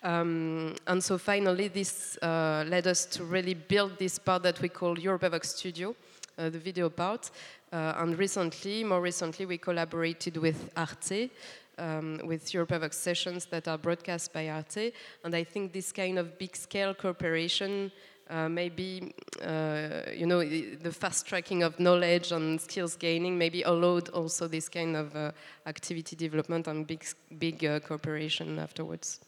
[0.04, 4.68] Um, and so finally, this uh, led us to really build this part that we
[4.68, 5.96] call Europavox Studio,
[6.38, 7.32] uh, the video part.
[7.72, 11.30] Uh, and recently, more recently, we collaborated with Arte,
[11.78, 14.92] um, with Europavox sessions that are broadcast by Arte.
[15.24, 17.92] And I think this kind of big scale cooperation
[18.30, 19.14] uh, maybe
[19.44, 24.70] uh, you know the fast tracking of knowledge and skills gaining maybe allowed also this
[24.70, 25.32] kind of uh,
[25.66, 27.04] activity development and big
[27.38, 29.20] big cooperation afterwards.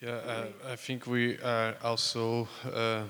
[0.00, 3.04] Yeah, uh, I think we are also uh,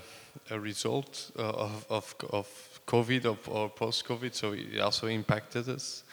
[0.51, 6.05] a result uh, of, of, of COVID or, or post-COVID, so it also impacted us.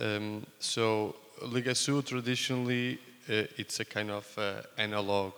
[0.00, 5.32] Um, so Le Guess Who traditionally uh, it's a kind of uh, analog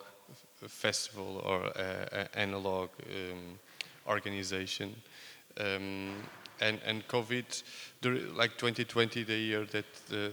[0.66, 3.58] festival or uh, analog um,
[4.06, 4.94] organization.
[5.58, 6.14] Um,
[6.60, 7.62] and, and COVID,
[8.34, 9.84] like 2020, the year that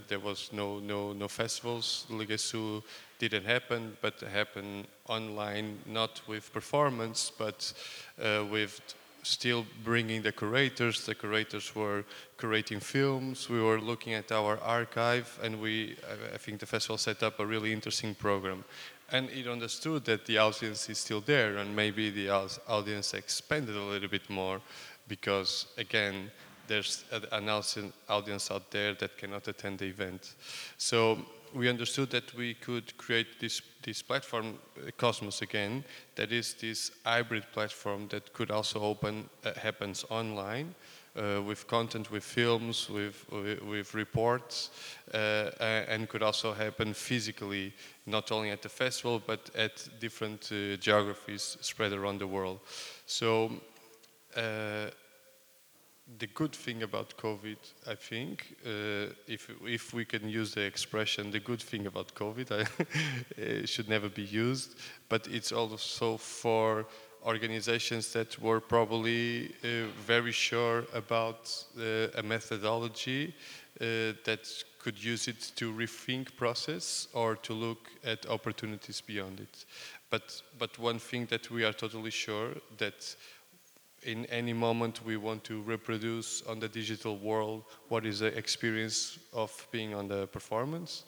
[0.07, 2.83] there was no no no festivals, Le Guess Who
[3.19, 7.73] didn't happen, but happened online, not with performance, but
[8.21, 8.81] uh, with
[9.23, 11.05] still bringing the curators.
[11.05, 12.03] The curators were
[12.37, 13.49] curating films.
[13.49, 15.97] We were looking at our archive, and we,
[16.33, 18.63] I think the festival set up a really interesting program.
[19.09, 22.29] And it understood that the audience is still there, and maybe the
[22.67, 24.61] audience expanded a little bit more,
[25.07, 26.31] because again,
[26.67, 27.49] there's an
[28.09, 30.35] audience out there that cannot attend the event.
[30.77, 31.17] So
[31.53, 35.83] we understood that we could create this, this platform, uh, Cosmos again,
[36.15, 40.75] that is this hybrid platform that could also open, uh, happens online,
[41.15, 44.69] uh, with content, with films, with, with, with reports,
[45.13, 47.73] uh, and could also happen physically,
[48.05, 52.59] not only at the festival, but at different uh, geographies spread around the world.
[53.05, 53.51] So
[56.19, 61.31] the good thing about COVID, I think, uh, if, if we can use the expression,
[61.31, 62.51] the good thing about COVID,
[63.61, 64.75] I, should never be used,
[65.09, 66.85] but it's also for
[67.25, 73.33] organizations that were probably uh, very sure about uh, a methodology
[73.81, 74.47] uh, that
[74.79, 79.65] could use it to rethink process or to look at opportunities beyond it.
[80.09, 83.15] But, but one thing that we are totally sure that
[84.07, 89.19] in any moment we want to reproduce on the digital world what is the experience
[89.33, 91.03] of being on the performance.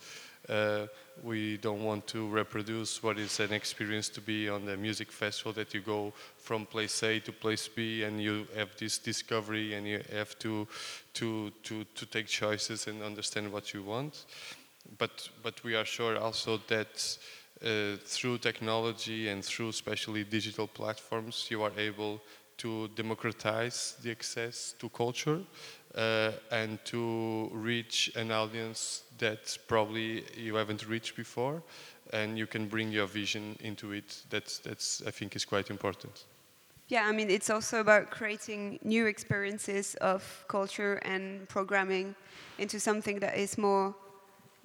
[0.50, 0.88] Uh,
[1.24, 5.54] we don't want to reproduce what is an experience to be on the music festival
[5.54, 9.88] that you go from place A to place B and you have this discovery and
[9.88, 10.68] you have to
[11.14, 14.26] to to, to take choices and understand what you want.
[14.98, 17.18] But but we are sure also that
[17.64, 22.22] uh, through technology and through especially digital platforms you are able
[22.60, 25.40] to democratize the access to culture
[25.96, 31.62] uh, and to reach an audience that probably you haven't reached before,
[32.14, 34.24] and you can bring your vision into it.
[34.30, 36.26] That's, that's I think, is quite important.
[36.88, 42.16] Yeah, I mean, it's also about creating new experiences of culture and programming
[42.58, 43.94] into something that is more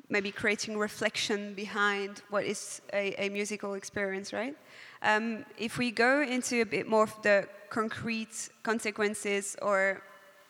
[0.08, 4.56] maybe creating reflection behind what is a, a musical experience, right?
[5.02, 10.02] Um, if we go into a bit more of the concrete consequences or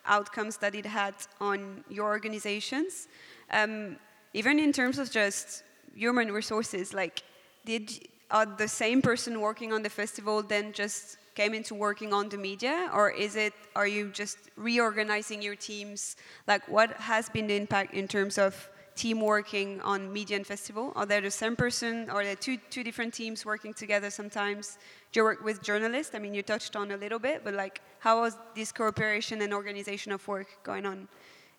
[0.06, 3.08] outcomes that it had on your organizations,
[3.50, 3.96] um,
[4.32, 5.62] even in terms of just
[5.94, 7.22] human resources, like
[7.64, 12.28] did are the same person working on the festival then just came into working on
[12.28, 17.46] the media or is it are you just reorganizing your teams like what has been
[17.46, 20.92] the impact in terms of team working on media and festival?
[20.96, 22.08] Are they the same person?
[22.10, 24.78] Are there two, two different teams working together sometimes?
[25.12, 26.14] Do you work with journalists?
[26.14, 29.52] I mean, you touched on a little bit, but like, how was this cooperation and
[29.52, 31.08] organization of work going on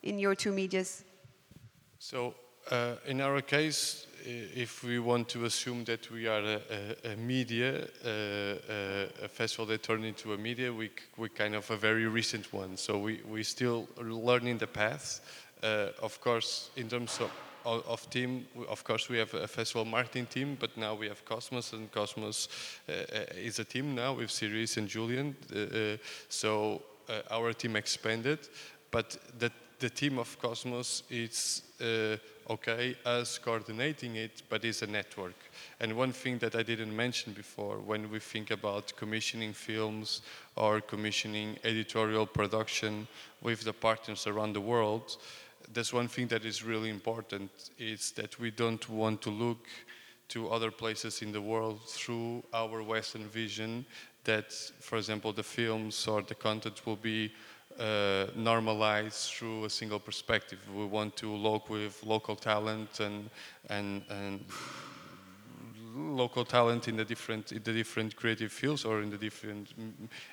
[0.03, 1.03] in your two medias?
[1.99, 2.35] So,
[2.71, 6.61] uh, in our case, if we want to assume that we are a,
[7.03, 11.55] a, a media, uh, uh, a festival that turned into a media, we, we kind
[11.55, 12.75] of a very recent one.
[12.77, 15.21] So we, we still learning the path.
[15.65, 17.31] Uh, of course, in terms of,
[17.65, 21.73] of, team, of course, we have a festival marketing team, but now we have Cosmos,
[21.73, 22.47] and Cosmos
[22.87, 25.35] uh, uh is a team now with Cerise and Julian.
[25.51, 25.97] Uh, uh,
[26.29, 26.83] so
[27.31, 28.39] our team expanded,
[28.91, 31.63] but the, the team of Cosmos is
[32.49, 35.35] okay, us coordinating it, but it's a network.
[35.79, 40.21] And one thing that I didn't mention before, when we think about commissioning films
[40.55, 43.07] or commissioning editorial production
[43.41, 45.17] with the partners around the world,
[45.73, 49.67] there's one thing that is really important is that we don't want to look
[50.27, 53.85] to other places in the world through our Western vision
[54.23, 57.31] that, for example, the films or the content will be
[57.79, 60.59] uh, normalized through a single perspective.
[60.73, 63.29] We want to work with local talent and,
[63.69, 64.45] and, and
[65.95, 69.73] local talent in the different in the different creative fields or in the different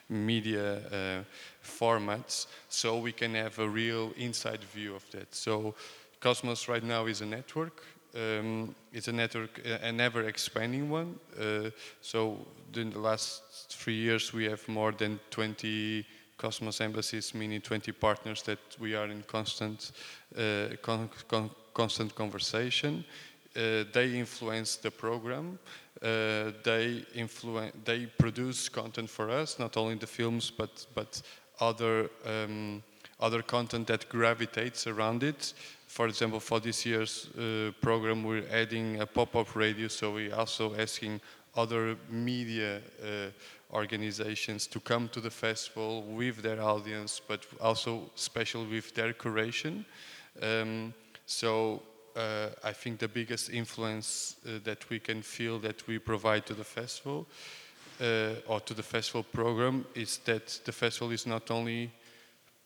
[0.08, 1.24] media uh,
[1.62, 5.34] formats, so we can have a real inside view of that.
[5.34, 5.74] So,
[6.20, 7.82] Cosmos right now is a network.
[8.14, 11.18] Um, it's a network, an ever expanding one.
[11.40, 11.70] Uh,
[12.00, 12.36] so,
[12.74, 16.04] in the last three years, we have more than 20
[16.36, 19.92] Cosmos embassies, meaning 20 partners that we are in constant,
[20.36, 23.04] uh, con con constant conversation.
[23.54, 25.58] Uh, they influence the program.
[26.02, 27.72] Uh, they influence.
[27.84, 31.22] They produce content for us, not only the films, but but
[31.60, 32.82] other um,
[33.20, 35.54] other content that gravitates around it.
[35.86, 40.74] For example, for this year's uh, program, we're adding a pop-up radio, so we're also
[40.74, 41.20] asking
[41.54, 43.30] other media uh,
[43.76, 49.84] organizations to come to the festival with their audience, but also special with their curation.
[50.40, 50.94] Um,
[51.26, 51.82] so
[52.16, 56.54] uh, I think the biggest influence uh, that we can feel that we provide to
[56.54, 57.26] the festival
[58.00, 61.90] uh, or to the festival program is that the festival is not only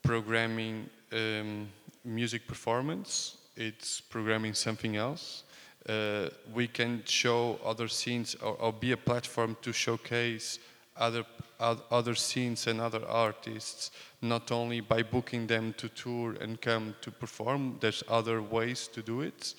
[0.03, 1.69] programming um,
[2.05, 5.45] music performance, it's programming something else.
[5.89, 10.59] Uh, we can show other scenes or, or be a platform to showcase
[10.99, 11.25] other
[11.59, 17.11] other scenes and other artists, not only by booking them to tour and come to
[17.11, 17.79] perform.
[17.81, 19.55] There's other ways to do it,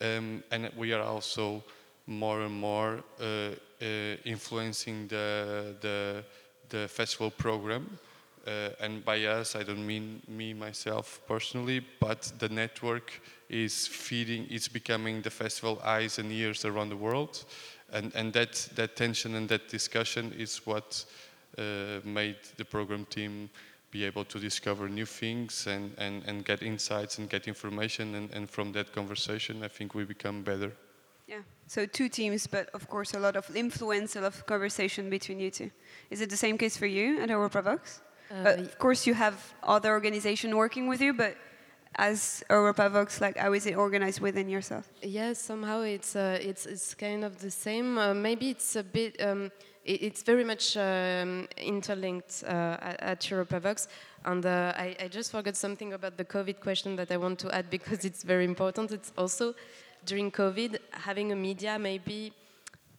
[0.00, 1.62] um, and we are also
[2.06, 3.24] more and more uh,
[3.80, 3.84] uh,
[4.24, 6.24] influencing the, the
[6.68, 7.98] the festival program.
[8.46, 13.12] Uh, and by us, I don't mean me myself personally, but the network
[13.50, 17.44] is feeding, it's becoming the festival eyes and ears around the world
[17.92, 21.04] and, and that, that tension and that discussion is what
[21.56, 23.50] uh, made the program team
[23.90, 28.30] be able to discover new things and, and, and get insights and get information and,
[28.32, 30.72] and from that conversation I think we become better.
[31.26, 35.10] Yeah, so two teams, but of course a lot of influence, a lot of conversation
[35.10, 35.70] between you two.
[36.10, 38.00] Is it the same case for you at Europavox?
[38.30, 41.36] Uh, uh, of course you have other organization working with you, but
[41.98, 43.20] as Europavox?
[43.20, 44.88] Like, how is it organized within yourself?
[45.02, 47.98] Yes, somehow it's uh, it's it's kind of the same.
[47.98, 49.20] Uh, maybe it's a bit.
[49.20, 49.50] Um,
[49.84, 53.88] it, it's very much um, interlinked uh, at, Europavox.
[54.24, 57.54] And uh, I, I just forgot something about the COVID question that I want to
[57.54, 58.92] add because it's very important.
[58.92, 59.54] It's also
[60.04, 62.32] during COVID having a media maybe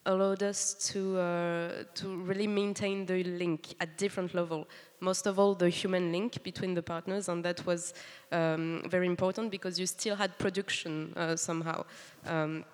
[0.05, 4.67] allowed us to uh, to really maintain the link at different level.
[4.99, 7.93] Most of all, the human link between the partners, and that was
[8.31, 11.85] um, very important because you still had production uh, somehow.
[12.25, 12.65] Um,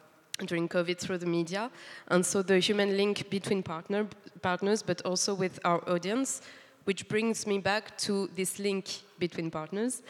[0.47, 1.71] during COVID through the media,
[2.09, 4.05] and so the human link between partner,
[4.41, 6.41] partners, but also with our audience,
[6.83, 8.85] which brings me back to this link
[9.17, 10.01] between partners.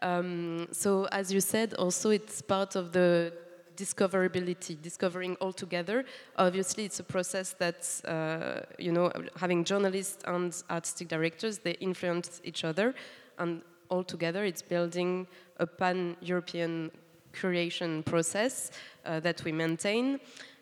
[0.00, 3.32] Um, so, as you said, also it's part of the
[3.76, 6.04] discoverability, discovering all together.
[6.36, 12.40] Obviously, it's a process that, uh, you know, having journalists and artistic directors, they influence
[12.44, 12.94] each other.
[13.38, 15.26] And all together, it's building
[15.58, 16.90] a pan European
[17.32, 18.70] creation process
[19.04, 20.18] uh, that we maintain.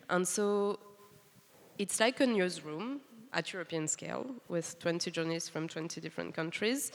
[0.09, 0.79] And so
[1.77, 3.01] it's like a newsroom
[3.33, 6.91] at European scale with 20 journalists from 20 different countries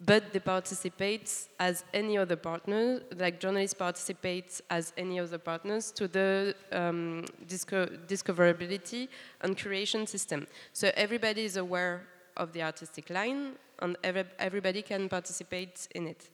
[0.00, 1.30] but they participate
[1.60, 7.86] as any other partner, like journalists participate as any other partners to the um, disco
[8.08, 9.08] discoverability
[9.42, 10.46] and creation system.
[10.72, 12.02] So everybody is aware
[12.36, 16.28] of the artistic line and every, everybody can participate in it.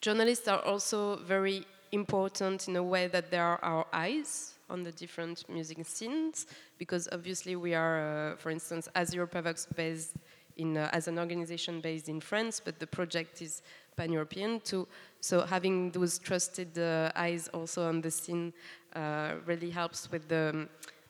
[0.00, 4.92] Journalists are also very important in a way that they are our eyes on the
[4.92, 6.46] different music scenes
[6.78, 10.14] because obviously we are, uh, for instance, as Europavox based
[10.56, 13.62] in, uh, as an organization based in France, but the project is
[13.96, 14.86] pan-European too.
[15.20, 18.52] So having those trusted uh, eyes also on the scene
[18.94, 20.68] uh, really helps with the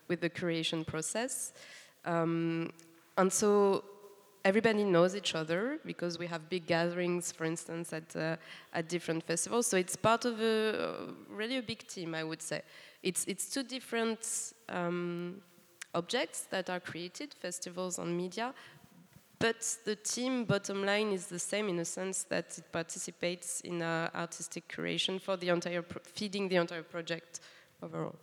[0.09, 1.53] with the creation process.
[2.05, 2.73] Um,
[3.17, 3.85] and so
[4.45, 8.37] everybody knows each other because we have big gatherings, for instance, at uh,
[8.73, 9.67] at different festivals.
[9.67, 12.63] So it's part of a really a big team, I would say.
[13.03, 14.53] It's it's two different.
[14.69, 15.43] Um,
[15.95, 18.55] objects that are created, festivals and media,
[19.41, 23.81] but the team bottom line is the same in a sense that it participates in
[23.81, 27.41] uh, artistic creation for the entire, feeding the entire project
[27.83, 28.15] overall.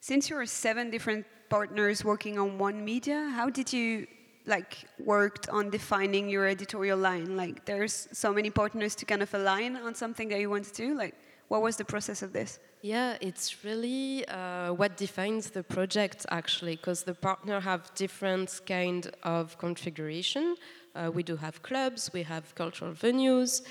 [0.00, 4.06] Since you are seven different partners working on one media, how did you
[4.46, 7.38] like worked on defining your editorial line?
[7.38, 10.74] Like there's so many partners to kind of align on something that you want to
[10.74, 10.94] do.
[10.94, 11.14] Like
[11.50, 12.60] what was the process of this?
[12.80, 19.10] Yeah, it's really uh, what defines the project actually, because the partner have different kind
[19.24, 20.54] of configuration.
[20.94, 23.62] Uh, we do have clubs, we have cultural venues,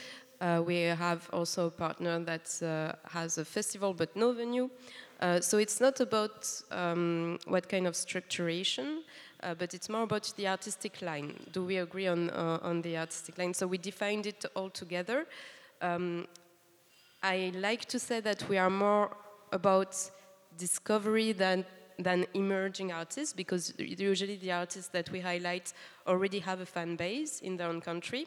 [0.41, 4.69] uh, we have also a partner that uh, has a festival but no venue.
[5.21, 8.99] Uh, so it's not about um, what kind of structuration,
[9.41, 11.33] uh, but it's more about the artistic line.
[11.53, 13.53] Do we agree on on the artistic line?
[13.53, 15.25] So we defined it all together.
[15.81, 16.27] Um,
[17.21, 19.15] I like to say that we are more
[19.51, 19.95] about
[20.57, 21.65] discovery than
[22.01, 25.73] than emerging artists because usually the artists that we highlight
[26.07, 28.25] already have a fan base in their own country.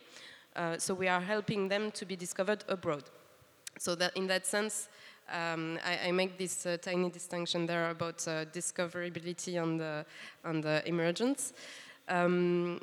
[0.54, 3.04] Uh, so we are helping them to be discovered abroad.
[3.78, 4.88] So that in that sense,
[5.32, 10.04] um, I, I, make this uh, tiny distinction there about uh, discoverability and, uh,
[10.44, 11.54] and emergence.
[12.08, 12.78] Um,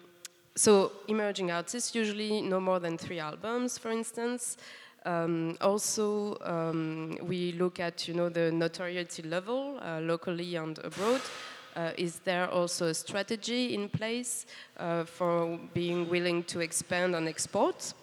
[0.56, 4.58] so emerging artists usually no more than three albums, for instance.
[5.06, 11.22] Um, also, um, we look at you know the notoriety level uh, locally and abroad.
[11.76, 14.46] Uh, is there also a strategy in place
[14.78, 17.94] uh, for being willing to expand and export?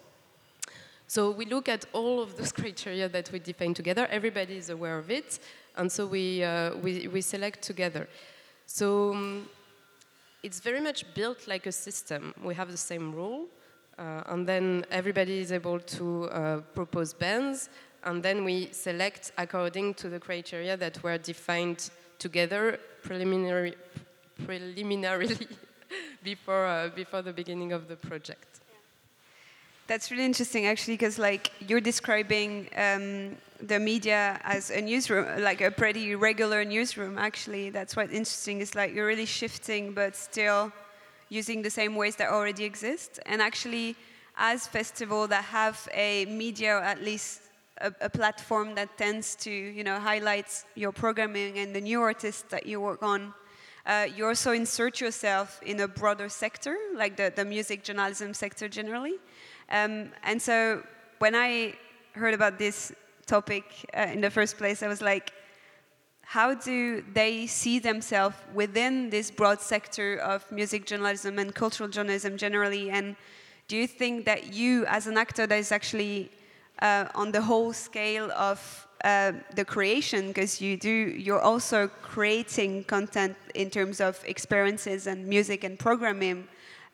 [1.07, 4.07] So we look at all of those criteria that we define together.
[4.09, 5.39] Everybody is aware of it,
[5.75, 8.07] and so we uh, we, we, select together.
[8.65, 9.49] So um,
[10.43, 12.33] it's very much built like a system.
[12.43, 13.45] We have the same rule,
[13.97, 17.69] uh, and then everybody is able to uh, propose bands,
[18.03, 21.89] and then we select according to the criteria that were defined
[22.19, 23.75] together preliminary,
[24.45, 25.47] preliminarily
[26.23, 28.59] before, uh, before the beginning of the project.
[29.87, 35.61] That's really interesting, actually, because like you're describing um, the media as a newsroom, like
[35.61, 37.17] a pretty regular newsroom.
[37.17, 38.59] Actually, that's what's interesting.
[38.59, 40.73] Is like you're really shifting, but still
[41.29, 43.19] using the same ways that already exist.
[43.25, 43.95] And actually,
[44.37, 47.41] as festival that have a media, or at least
[47.81, 52.43] a, a, platform that tends to, you know, highlight your programming and the new artists
[52.49, 53.33] that you work on,
[53.85, 58.67] uh, you also insert yourself in a broader sector, like the, the music journalism sector
[58.67, 59.15] generally.
[59.69, 60.83] Um, and so
[61.19, 61.73] when I
[62.13, 62.91] heard about this
[63.25, 63.63] topic
[63.95, 65.31] uh, in the first place, I was like,
[66.29, 72.35] how do they see themselves within this broad sector of music journalism and cultural journalism
[72.35, 72.89] generally?
[72.89, 73.15] And
[73.69, 76.29] do you think that you, as an actor that is actually
[76.81, 78.59] uh, on the whole scale of
[79.05, 85.25] uh, the creation because you do you're also creating content in terms of experiences and
[85.25, 86.47] music and programming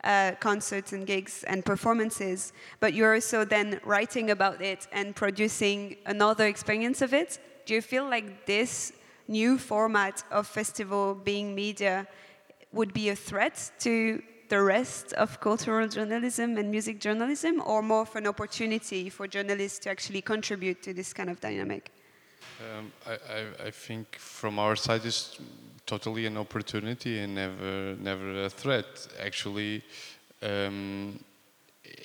[0.04, 5.96] uh, concerts and gigs and performances but you're also then writing about it and producing
[6.06, 8.92] another experience of it do you feel like this
[9.42, 11.96] new format of festival being media
[12.72, 13.96] would be a threat to
[14.50, 19.80] the rest of cultural journalism and music journalism, or more of an opportunity for journalists
[19.84, 21.84] to actually contribute to this kind of dynamic?
[22.64, 25.40] Um, I, I, I, think from our side it's
[25.86, 28.90] totally an opportunity and never never a threat.
[29.28, 29.82] Actually,
[30.52, 31.20] um,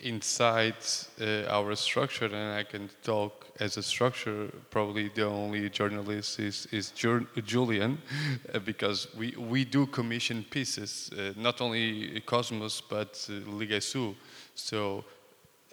[0.02, 0.76] inside
[1.20, 6.66] uh, our structure, and I can talk as a structure, probably the only journalist is,
[6.70, 7.98] is Julian,
[8.54, 13.92] uh, because we, we do commission pieces, uh, not only Cosmos, but uh, Le Guess
[13.92, 14.14] Who.
[14.54, 15.04] So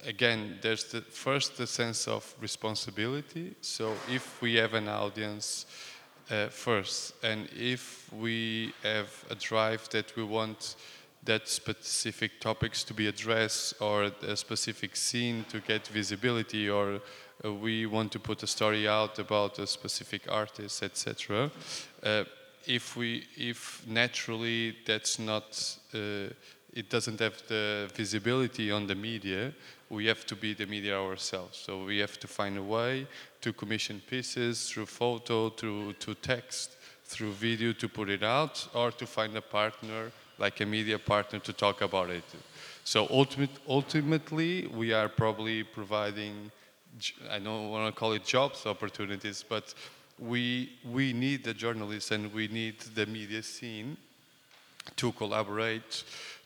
[0.05, 3.55] again, there's the, first the sense of responsibility.
[3.61, 5.65] So if we have an audience
[6.29, 10.75] uh, first, and if we have a drive that we want
[11.25, 16.99] that specific topics to be addressed or a specific scene to get visibility or
[17.43, 21.51] uh, we want to put a story out about a specific artist etc
[22.03, 22.23] uh,
[22.67, 26.29] if we if naturally that's not uh,
[26.73, 29.53] it doesn't have the visibility on the media
[29.89, 31.57] we have to be the media ourselves.
[31.57, 33.07] So we have to find a way
[33.41, 38.91] to commission pieces through photo through to text through video to put it out or
[38.91, 42.23] to find a partner like a media partner to talk about it.
[42.83, 46.51] So ultimate, ultimately, we are probably providing,
[47.29, 49.73] I don't want to call it jobs opportunities, but
[50.19, 53.97] we, we need the journalists and we need the media scene
[54.95, 56.03] to collaborate,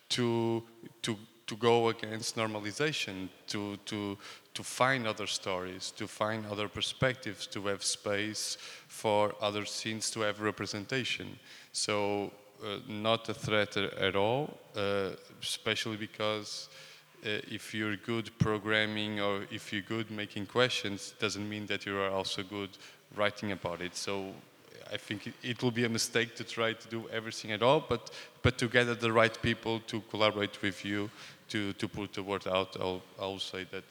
[0.10, 0.64] to,
[1.02, 4.18] to, to go against normalization, to, to,
[4.54, 10.22] to find other stories, to find other perspectives, to have space for other scenes to
[10.22, 11.38] have representation.
[11.74, 12.32] So
[12.88, 15.10] not a threat at all, uh,
[15.42, 16.70] especially because
[17.26, 21.98] uh, if you're good programming or if you're good making questions, doesn't mean that you
[21.98, 22.70] are also good
[23.16, 23.96] writing about it.
[23.96, 24.34] So
[24.92, 27.84] I think it, it, will be a mistake to try to do everything at all,
[27.88, 31.10] but, but to gather the right people to collaborate with you
[31.50, 33.84] to, to put the word out, I'll, I'll say that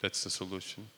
[0.00, 0.88] that's the solution.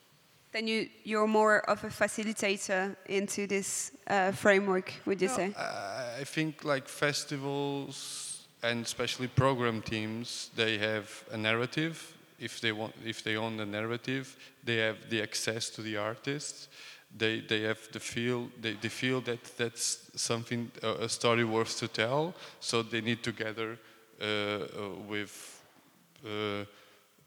[0.53, 5.55] Then you, you're more of a facilitator into this uh, framework, would you no, say?
[5.57, 12.15] I think like festivals and especially program teams, they have a narrative.
[12.39, 16.69] If they want, if they own the narrative, they have the access to the artists.
[17.17, 21.89] They, they have the feel they, they feel that that's something a story worth to
[21.89, 22.35] tell.
[22.61, 23.79] So they need to gather
[24.21, 25.63] uh, uh, with.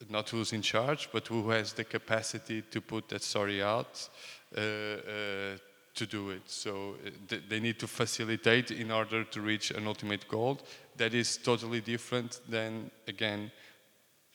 [0.09, 4.09] Not who's in charge, but who has the capacity to put that story out
[4.57, 5.57] uh, uh,
[5.93, 6.43] to do it.
[6.45, 10.57] So uh, th they need to facilitate in order to reach an ultimate goal.
[10.97, 13.51] That is totally different than, again,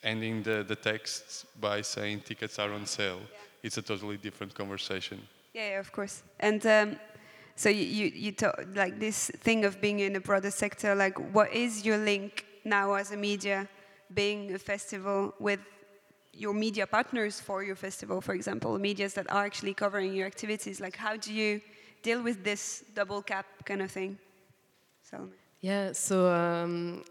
[0.03, 3.19] ending the, the text by saying tickets are on sale.
[3.19, 3.63] Yeah.
[3.63, 5.19] It's a totally different conversation.
[5.53, 6.23] Yeah, yeah of course.
[6.39, 6.99] And um,
[7.55, 11.17] so you, you, you talk, like this thing of being in a broader sector, like
[11.33, 13.67] what is your link now as a media
[14.13, 15.59] being a festival with
[16.33, 20.79] your media partners for your festival, for example, medias that are actually covering your activities.
[20.79, 21.61] Like, how do you
[22.03, 24.17] deal with this double cap kind of thing?
[25.03, 25.29] So.
[25.61, 27.03] Yeah, so um,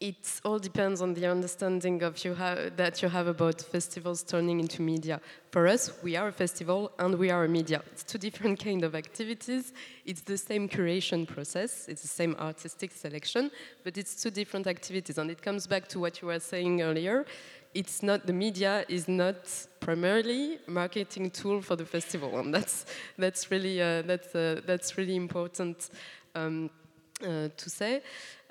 [0.00, 4.80] it all depends on the understanding of you that you have about festivals turning into
[4.80, 5.20] media.
[5.50, 7.82] For us, we are a festival and we are a media.
[7.92, 9.74] It's two different kind of activities.
[10.06, 11.86] It's the same curation process.
[11.86, 13.50] It's the same artistic selection,
[13.84, 15.18] but it's two different activities.
[15.18, 17.26] And it comes back to what you were saying earlier.
[17.74, 19.36] It's not the media is not
[19.80, 22.84] primarily marketing tool for the festival, and that's
[23.16, 25.90] that's really uh, that's uh, that's really important
[26.34, 26.70] um,
[27.20, 28.02] to say.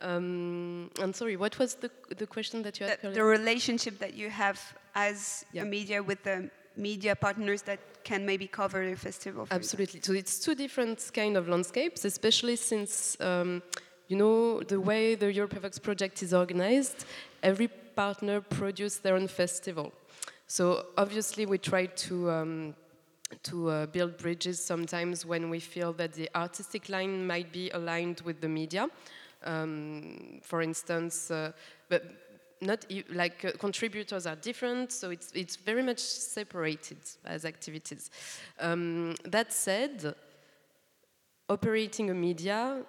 [0.02, 3.02] Um, I'm sorry, what was the, the question that you had?
[3.02, 4.60] The, the relationship that you have
[4.96, 5.64] as yeah.
[5.64, 9.48] a media with the media partners that can maybe cover the festival.
[9.52, 10.00] Absolutely.
[10.02, 13.62] So it's two different kind of landscapes, especially since um,
[14.08, 17.06] you know the way the Europavox project is organized.
[17.44, 19.92] Every partner produces their own festival.
[20.48, 22.32] So obviously we try to.
[22.32, 22.76] Um,
[23.44, 28.22] to uh, build bridges sometimes when we feel that the artistic line might be aligned
[28.22, 28.88] with the media.
[29.44, 31.52] Um, for instance, uh,
[31.88, 32.04] but
[32.62, 38.12] not like uh, contributors are different, so it's it's very much separated as activities.
[38.60, 40.14] Um, that said,
[41.48, 42.84] operating a media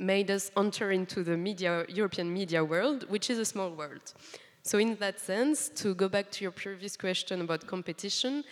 [0.00, 4.14] made us enter into the media European media world, which is a small world.
[4.62, 8.44] So in that sense, to go back to your previous question about competition,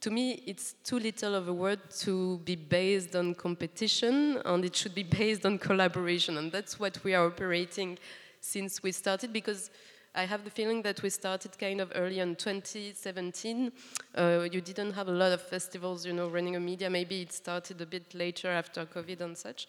[0.00, 4.74] to me, it's too little of a word to be based on competition, and it
[4.74, 6.38] should be based on collaboration.
[6.38, 7.98] And that's what we are operating
[8.40, 9.70] since we started, because
[10.14, 13.70] I have the feeling that we started kind of early in 2017.
[14.16, 16.90] Uh, you didn't have a lot of festivals, you know, running a media.
[16.90, 19.68] Maybe it started a bit later after COVID and such.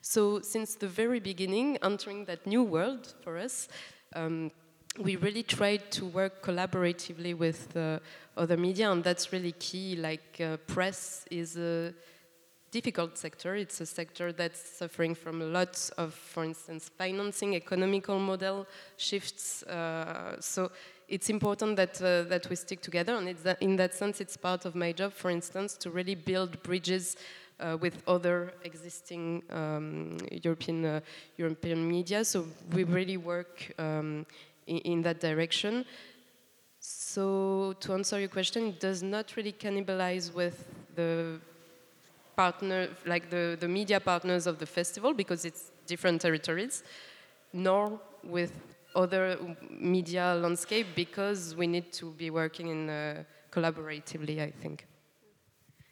[0.00, 3.68] So since the very beginning, entering that new world for us,
[4.14, 4.50] um,
[4.98, 7.98] we really tried to work collaboratively with uh,
[8.36, 9.96] other media, and that's really key.
[9.96, 11.92] Like uh, press is a
[12.70, 13.54] difficult sector.
[13.54, 18.66] It's a sector that's suffering from lots of, for instance, financing, economical model
[18.96, 19.62] shifts.
[19.62, 20.70] Uh, so
[21.08, 24.64] it's important that uh, that we stick together, and that in that sense, it's part
[24.64, 27.16] of my job, for instance, to really build bridges.
[27.58, 31.00] Uh, with other existing um, European uh,
[31.38, 32.44] European media, so
[32.74, 34.26] we really work um,
[34.66, 35.84] in, that direction.
[36.80, 41.40] So to answer your question, it does not really cannibalize with the
[42.36, 46.82] partner, like the, the media partners of the festival, because it's different territories,
[47.52, 48.52] nor with
[48.94, 49.38] other
[49.70, 54.86] media landscape, because we need to be working in uh, collaboratively, I think.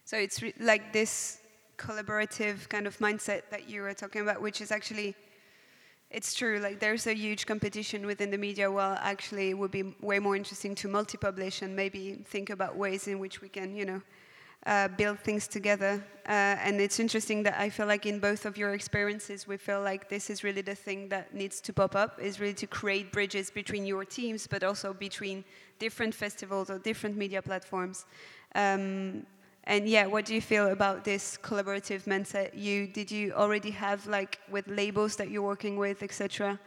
[0.04, 1.38] So it's like this
[1.78, 5.14] collaborative kind of mindset that you were talking about, which is actually
[6.14, 6.58] it's true.
[6.60, 8.70] Like there's a huge competition within the media.
[8.70, 13.08] Well, actually, it would be way more interesting to multi-publish and maybe think about ways
[13.08, 14.00] in which we can, you know,
[14.66, 16.02] uh, build things together.
[16.26, 19.82] Uh, and it's interesting that I feel like in both of your experiences, we feel
[19.82, 22.20] like this is really the thing that needs to pop up.
[22.20, 25.44] Is really to create bridges between your teams, but also between
[25.80, 28.06] different festivals or different media platforms.
[28.54, 29.26] Um,
[29.66, 32.50] and yeah, what do you feel about this collaborative mindset?
[32.54, 36.58] You did you already have like with labels that you're working with, etc.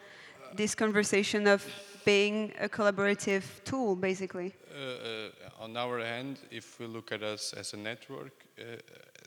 [0.56, 1.64] This conversation of
[2.06, 4.54] being a collaborative tool, basically.
[4.74, 8.64] Uh, uh, on our end, if we look at us as a network, uh,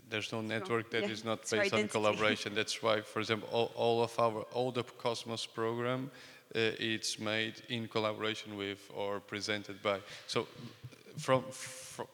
[0.08, 2.54] there's no network that yeah, is not based on collaboration.
[2.54, 6.10] That's why, for example, all, all, of our all the Cosmos program,
[6.54, 6.58] uh,
[6.92, 9.98] it's made in collaboration with or presented by.
[10.26, 10.48] So,
[11.18, 12.06] from, from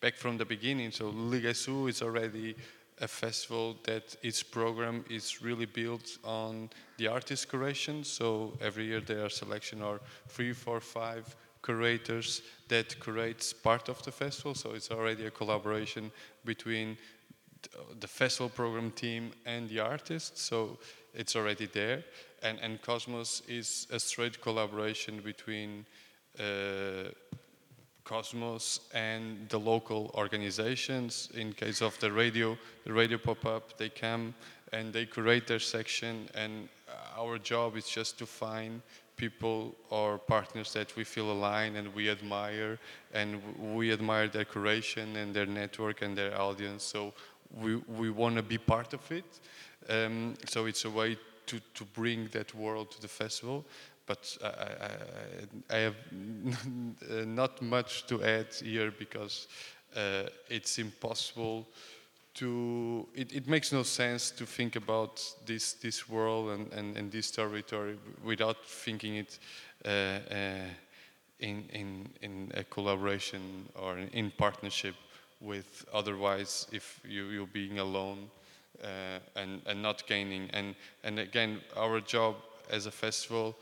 [0.00, 0.90] back from the beginning.
[0.90, 2.54] So Le Guess Who is already
[3.00, 8.04] a festival that its program is really built on the artist curation.
[8.04, 14.02] So every year there are selection or three, four, five curators that curates part of
[14.02, 14.54] the festival.
[14.54, 16.10] So it's already a collaboration
[16.44, 16.96] between
[18.00, 20.42] the festival program team and the artists.
[20.42, 20.78] So
[21.14, 22.04] it's already there.
[22.42, 25.84] And, and Cosmos is a straight collaboration between
[26.38, 27.10] uh,
[28.08, 31.28] Cosmos and the local organizations.
[31.34, 34.34] In case of the radio, the radio pop-up, they come
[34.72, 36.28] and they curate their section.
[36.34, 36.68] And
[37.16, 38.80] our job is just to find
[39.16, 42.78] people or partners that we feel aligned and we admire.
[43.12, 43.42] And
[43.74, 46.84] we admire their curation and their network and their audience.
[46.84, 47.12] So
[47.54, 49.24] we, we want to be part of it.
[49.88, 53.64] Um, so it's a way to, to bring that world to the festival
[54.08, 55.96] but I, I, I have
[57.26, 59.46] not much to add here because
[59.94, 61.68] uh, it's impossible
[62.34, 67.12] to, it, it, makes no sense to think about this, this world and, and, and
[67.12, 69.38] this territory without thinking it
[69.84, 70.18] uh, uh,
[71.40, 74.94] in, in, in a collaboration or in partnership
[75.40, 78.30] with otherwise if you, you're being alone
[78.82, 80.48] uh, and, and not gaining.
[80.52, 82.36] And, and again, our job
[82.70, 83.56] as a festival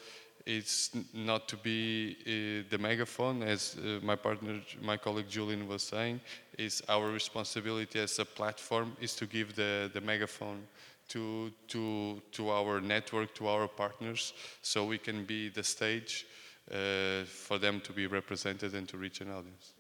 [0.47, 5.83] it's not to be uh, the megaphone, as uh, my partner, my colleague Julian was
[5.83, 6.21] saying.
[6.57, 10.63] Is our responsibility as a platform is to give the, the megaphone
[11.09, 14.33] to, to, to our network, to our partners,
[14.63, 16.27] so we can be the stage
[16.71, 19.73] uh, for them to be represented and to reach an audience.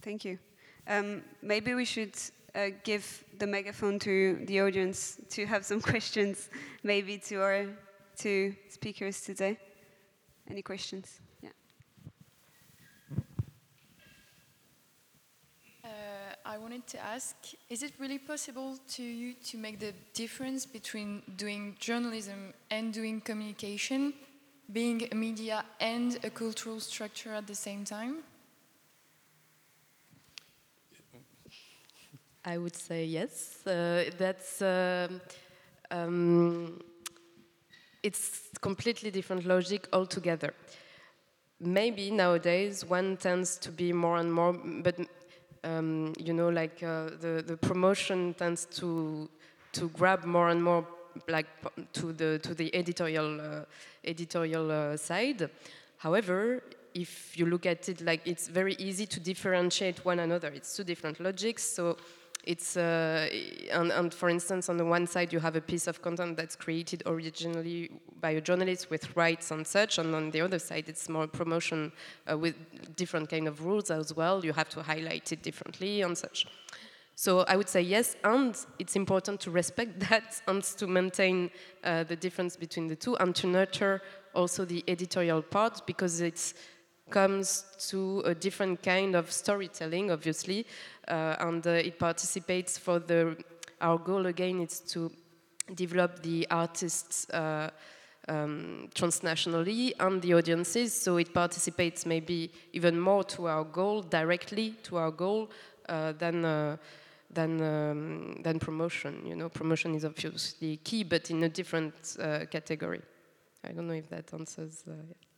[0.00, 0.38] Thank you.
[0.88, 2.14] Um, maybe we should
[2.54, 6.48] uh, give the megaphone to the audience to have some questions,
[6.82, 7.66] maybe to our
[8.16, 9.58] two speakers today.
[10.52, 11.18] Any questions?
[11.40, 11.48] Yeah.
[15.82, 15.88] Uh,
[16.44, 17.34] I wanted to ask,
[17.70, 23.22] is it really possible to you to make the difference between doing journalism and doing
[23.22, 24.12] communication,
[24.70, 28.16] being a media and a cultural structure at the same time?
[32.44, 33.66] I would say yes.
[33.66, 35.08] Uh, that's uh,
[35.90, 36.78] um,
[38.02, 40.54] it's completely different logic altogether.
[41.60, 44.96] Maybe nowadays one tends to be more and more, but
[45.64, 49.28] um, you know, like uh, the the promotion tends to
[49.72, 50.84] to grab more and more
[51.28, 51.46] like
[51.92, 53.64] to the to the editorial uh,
[54.04, 55.48] editorial uh, side.
[55.98, 56.62] However,
[56.94, 60.48] if you look at it like it's very easy to differentiate one another.
[60.48, 61.62] It's two different logics.
[61.62, 61.96] So
[62.44, 63.28] it's uh,
[63.70, 66.56] and, and, for instance on the one side you have a piece of content that's
[66.56, 67.90] created originally
[68.20, 71.92] by a journalist with rights and such and on the other side it's more promotion
[72.30, 72.56] uh, with
[72.96, 74.44] different kind of rules as well.
[74.44, 76.46] You have to highlight it differently and such.
[77.14, 81.50] So i would say yes and it's important to respect that and to maintain
[81.84, 84.02] uh, the difference between the two and to nurture
[84.34, 86.54] also the editorial part because it's
[87.12, 90.66] comes to a different kind of storytelling, obviously,
[91.06, 93.36] uh, and uh, it participates for the.
[93.80, 95.10] Our goal again is to
[95.74, 97.70] develop the artists uh,
[98.28, 104.76] um, transnationally and the audiences, so it participates maybe even more to our goal, directly
[104.84, 105.50] to our goal,
[105.88, 106.44] uh, than.
[106.44, 106.76] Uh,
[107.34, 109.24] than, um, than promotion.
[109.26, 113.00] You know, promotion is obviously key, but in a different uh, category.
[113.64, 114.84] I don't know if that answers.
[114.86, 115.31] Yeah.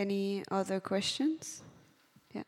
[0.00, 1.60] Any other questions?
[2.32, 2.44] Yeah.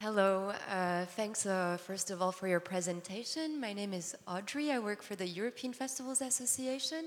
[0.00, 0.52] Hello.
[0.70, 3.60] Uh, thanks, uh, first of all, for your presentation.
[3.60, 4.70] My name is Audrey.
[4.70, 7.06] I work for the European Festivals Association.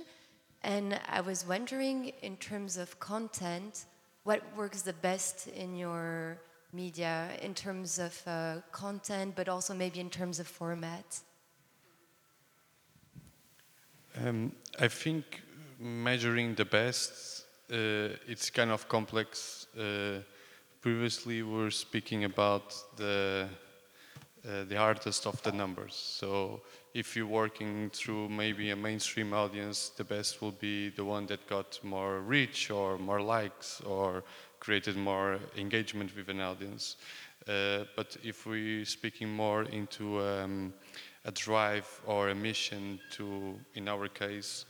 [0.64, 3.86] And I was wondering, in terms of content,
[4.26, 6.42] what works the best in your
[6.74, 11.22] media in terms of uh, content, but also maybe in terms of format?
[14.22, 15.24] Um, I think
[15.80, 17.31] measuring the best
[17.72, 19.68] it's kind of complex.
[19.78, 20.20] Uh,
[20.82, 23.48] previously, we were speaking about the
[24.44, 25.94] uh, the hardest of the numbers.
[25.94, 26.62] So
[26.96, 31.48] if you're working through maybe a mainstream audience, the best will be the one that
[31.48, 34.24] got more reach or more likes or
[34.60, 36.96] created more engagement with an audience.
[37.48, 40.74] Uh, but if we're speaking more into um,
[41.26, 44.66] a drive or a mission to, in our case,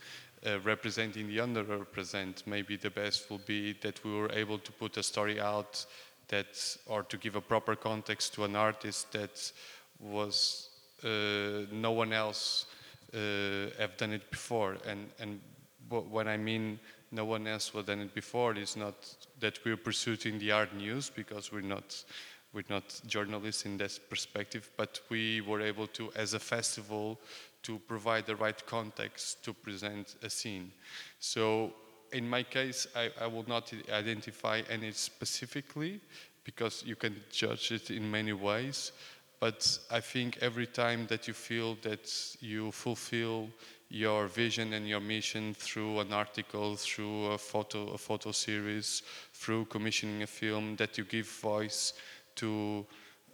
[0.46, 4.96] uh, representing the underrepresented, maybe the best will be that we were able to put
[4.96, 5.84] a story out
[6.28, 9.52] that, or to give a proper context to an artist that
[10.00, 10.70] was
[11.04, 12.66] uh, no one else
[13.14, 14.76] uh, have done it before.
[14.86, 15.40] And and
[15.88, 16.78] when I mean
[17.10, 18.94] no one else has done it before, is not
[19.40, 22.04] that we're pursuing the art news because we're not
[22.52, 27.18] we're not journalists in that perspective, but we were able to, as a festival,
[27.62, 30.72] to provide the right context to present a scene.
[31.20, 31.72] So
[32.12, 36.00] in my case, I, I will not identify any specifically
[36.44, 38.92] because you can judge it in many ways.
[39.40, 43.48] But I think every time that you feel that you fulfill
[43.88, 49.02] your vision and your mission through an article, through a photo, a photo series,
[49.34, 51.92] through commissioning a film, that you give voice
[52.36, 52.86] to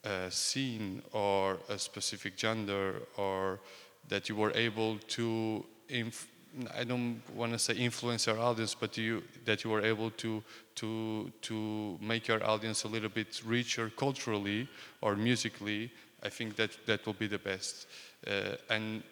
[0.05, 3.61] a scene or a specific gender or
[4.09, 6.29] that you were able to inf-
[6.75, 10.43] I don't want to say influence your audience, but you that you were able to
[10.77, 14.69] to to make your audience a little bit richer culturally
[15.01, 15.91] or musically.
[16.23, 17.87] I think that that will be the best.
[18.27, 19.03] Uh, and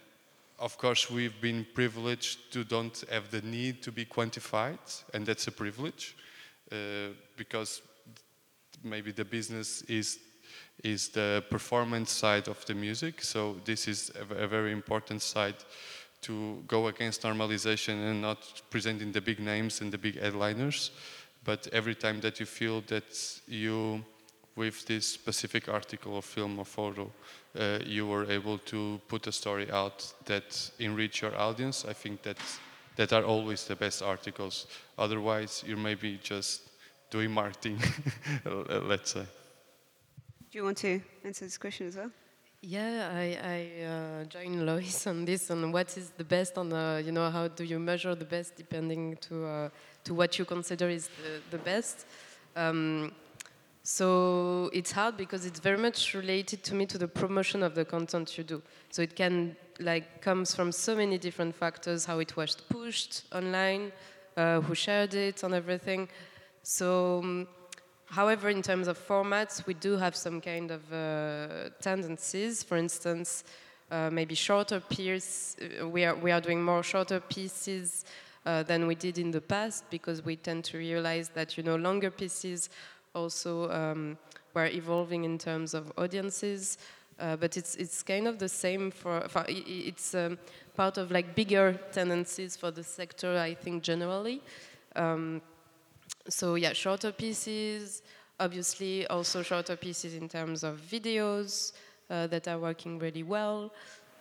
[0.59, 5.47] of course, we've been privileged to don't have the need to be quantified, and that's
[5.47, 6.17] a privilege
[6.73, 7.83] uh, because
[8.83, 10.19] maybe the business is
[10.85, 13.23] is the performance side of the music.
[13.23, 15.57] So this is a, a very important side
[16.23, 20.91] to go against normalization and not presenting the big names and the big headliners.
[21.45, 24.05] But every time that you feel that you,
[24.57, 27.11] with this specific article or film or photo,
[27.59, 32.23] uh, you were able to put a story out that enrich your audience, I think
[32.23, 32.39] that
[32.97, 34.67] that are always the best articles.
[34.99, 36.63] Otherwise, you're maybe just
[37.11, 37.79] doing marketing,
[38.45, 39.27] let's say.
[40.57, 42.11] You want to answer this question as well?
[42.63, 47.03] Yeah, I, I uh, join Luis on this on what is the best on the,
[47.05, 49.69] you know, how do you measure the best depending to, uh,
[50.05, 52.07] to what you consider is the, the best.
[52.57, 53.13] Um,
[53.83, 57.85] so it's hard because it's very much related to me to the promotion of the
[57.85, 58.63] content you do.
[58.89, 63.93] So it can like comes from so many different factors, how it was pushed online,
[64.39, 66.09] uh, who shared it and everything.
[66.63, 67.47] So um,
[68.07, 72.63] However, in terms of formats, we do have some kind of uh, tendencies.
[72.63, 73.45] For instance,
[73.91, 75.57] uh, maybe shorter pieces.
[75.61, 78.05] Uh, we are we are doing more shorter pieces
[78.45, 81.77] uh, than we did in the past because we tend to realize that you know
[81.77, 82.71] longer pieces
[83.15, 84.17] also um,
[84.55, 86.79] were evolving in terms of audiences.
[87.19, 90.39] Uh, but it's it's kind of the same for, for it's um,
[90.77, 93.37] part of like bigger tendencies for the sector.
[93.37, 94.43] I think generally.
[94.95, 95.43] Um,
[96.29, 98.03] so yeah, shorter pieces,
[98.39, 101.73] obviously also shorter pieces in terms of videos,
[102.11, 103.73] uh, that are working really well.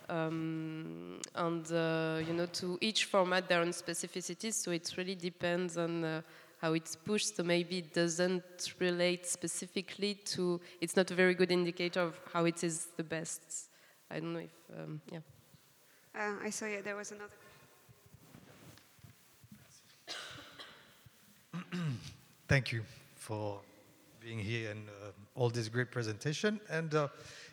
[0.08, 5.76] Um, and uh, you know, to each format their own specificities, so it really depends
[5.76, 6.22] on uh,
[6.60, 7.36] how it's pushed.
[7.36, 10.60] So maybe it doesn't relate specifically to.
[10.80, 13.68] It's not a very good indicator of how it is the best.
[14.10, 15.18] I don't know if um, yeah.
[16.14, 17.32] Uh, I saw yeah, there was another.
[22.48, 22.82] Thank you
[23.16, 23.60] for
[24.20, 26.60] being here and uh, all this great presentation.
[26.70, 27.08] And uh,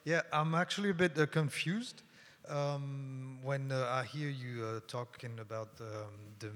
[0.06, 2.04] yeah, I'm actually a bit uh, confused
[2.48, 5.88] um, when uh, I hear you uh, talking about um,
[6.40, 6.52] the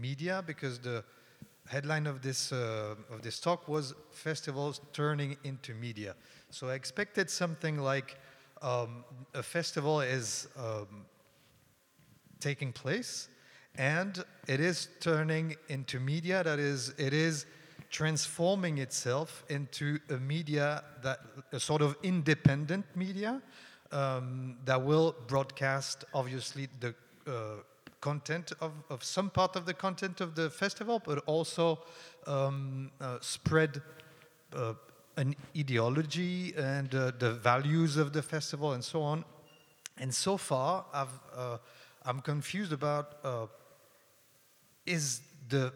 [0.00, 1.04] media because the
[1.68, 6.14] headline of this uh, of this talk was festivals turning into media.
[6.50, 8.16] So I expected something like
[8.62, 11.04] um, a festival is um,
[12.40, 13.28] taking place
[13.78, 17.46] and it is turning into media that is it is
[17.90, 21.20] transforming itself into a media that
[21.52, 23.40] a sort of independent media
[23.92, 26.94] um, that will broadcast obviously the
[27.26, 27.62] uh,
[28.00, 31.78] content of, of some part of the content of the festival but also
[32.26, 33.80] um, uh, spread
[34.52, 34.74] uh,
[35.16, 39.24] an ideology and uh, the values of the festival and so on.
[39.98, 41.58] And so far I've, uh,
[42.04, 43.46] i'm confused about uh,
[44.88, 45.72] is the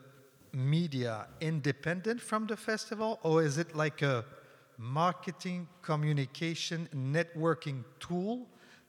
[0.53, 4.25] media independent from the festival or is it like a
[4.79, 8.47] marketing communication networking tool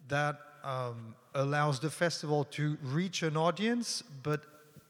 [0.07, 4.41] that um, allows the festival to reach an audience but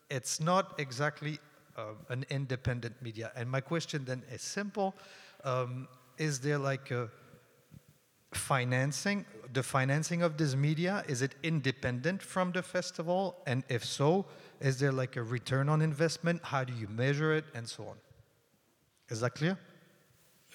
[0.10, 1.40] it's not exactly
[1.78, 3.32] uh, an independent media?
[3.36, 4.96] And my question then is simple.
[5.44, 7.10] Um, is there like a
[8.34, 13.36] financing the financing of this media is it independent from the festival?
[13.46, 14.26] And if so
[14.60, 17.98] is there like a return on investment how do you measure it and so on
[19.10, 19.58] is that clear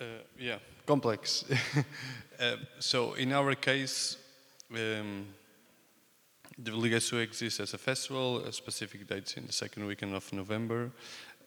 [0.00, 0.04] Uh,
[0.38, 1.44] yeah, complex.
[2.40, 4.16] uh, so in our case,
[4.72, 5.26] um,
[6.56, 10.14] the Le Guess Who exists as a festival, a specific dates in the second weekend
[10.14, 10.92] of November,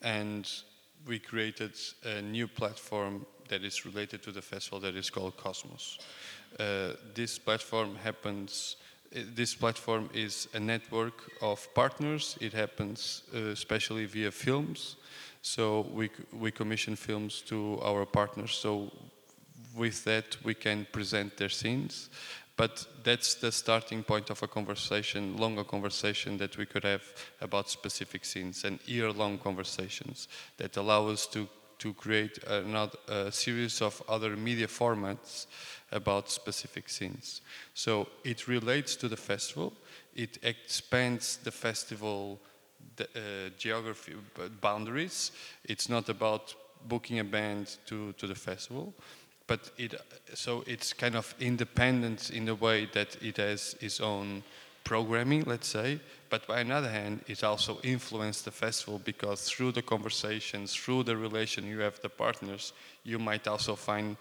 [0.01, 0.49] and
[1.07, 1.73] we created
[2.03, 5.99] a new platform that is related to the festival that is called Cosmos.
[6.59, 8.75] Uh, this platform happens.
[9.11, 12.37] This platform is a network of partners.
[12.39, 14.95] It happens uh, especially via films.
[15.41, 18.53] So we, we commission films to our partners.
[18.53, 18.91] So
[19.75, 22.09] with that, we can present their scenes.
[22.55, 27.03] But that's the starting point of a conversation, longer conversation that we could have
[27.41, 31.49] about specific scenes and year-long conversations that allow us to,
[31.81, 35.47] to create another, a series of other media formats
[35.91, 37.41] about specific scenes.
[37.73, 39.73] So it relates to the festival.
[40.15, 42.39] It expands the festival
[42.95, 44.13] the, uh, geography
[44.61, 45.31] boundaries.
[45.63, 46.53] It's not about
[46.87, 48.93] booking a band to, to the festival,
[49.47, 49.95] but it
[50.35, 54.43] so it's kind of independent in the way that it has its own
[54.83, 55.99] programming, let's say.
[56.29, 61.17] But by another hand, it also influenced the festival because through the conversations, through the
[61.17, 62.73] relation you have the partners,
[63.03, 64.17] you might also find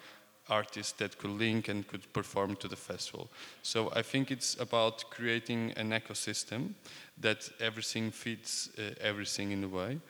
[0.48, 3.28] artists that could link and could perform to the festival.
[3.62, 6.74] So I think it's about creating an ecosystem
[7.20, 10.00] that everything fits uh, everything in a way.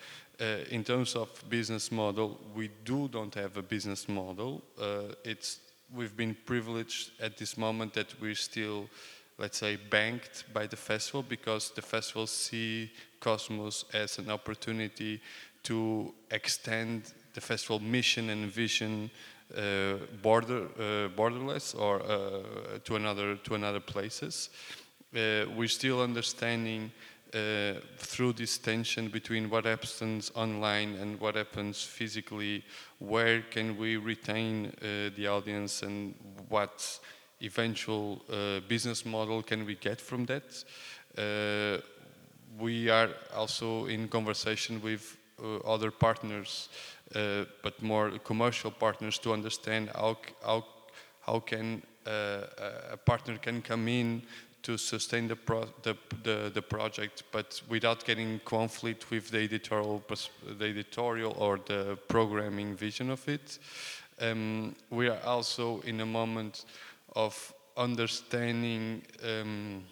[0.40, 4.62] Uh, in terms of business model, we do don't have a business model.
[4.80, 5.61] Uh, it's
[5.94, 8.88] we've been privileged at this moment that we're still,
[9.41, 15.20] let's say, banked by the festival because the festival see Cosmos as an opportunity
[15.62, 19.11] to extend the festival mission and vision
[19.57, 24.51] uh, border uh, borderless or uh, to another to another places.
[25.14, 26.93] Uh, we're still understanding
[27.34, 32.64] uh, through this tension between what happens online and what happens physically,
[32.99, 36.14] where can we retain uh, the audience and
[36.49, 37.01] what
[37.43, 40.64] eventual uh, business model can we get from that.
[41.16, 41.80] Uh,
[42.59, 46.68] we are also in conversation with uh, other partners,
[47.14, 50.64] uh, but more commercial partners to understand how, how,
[51.20, 52.47] how can uh,
[52.93, 54.22] a partner can come in
[54.62, 60.03] to sustain the, pro- the, the, the project, but without getting conflict with the editorial,
[60.59, 63.59] the editorial or the programming vision of it.
[64.20, 66.66] Um, we are also in a moment
[67.16, 69.84] of understanding um,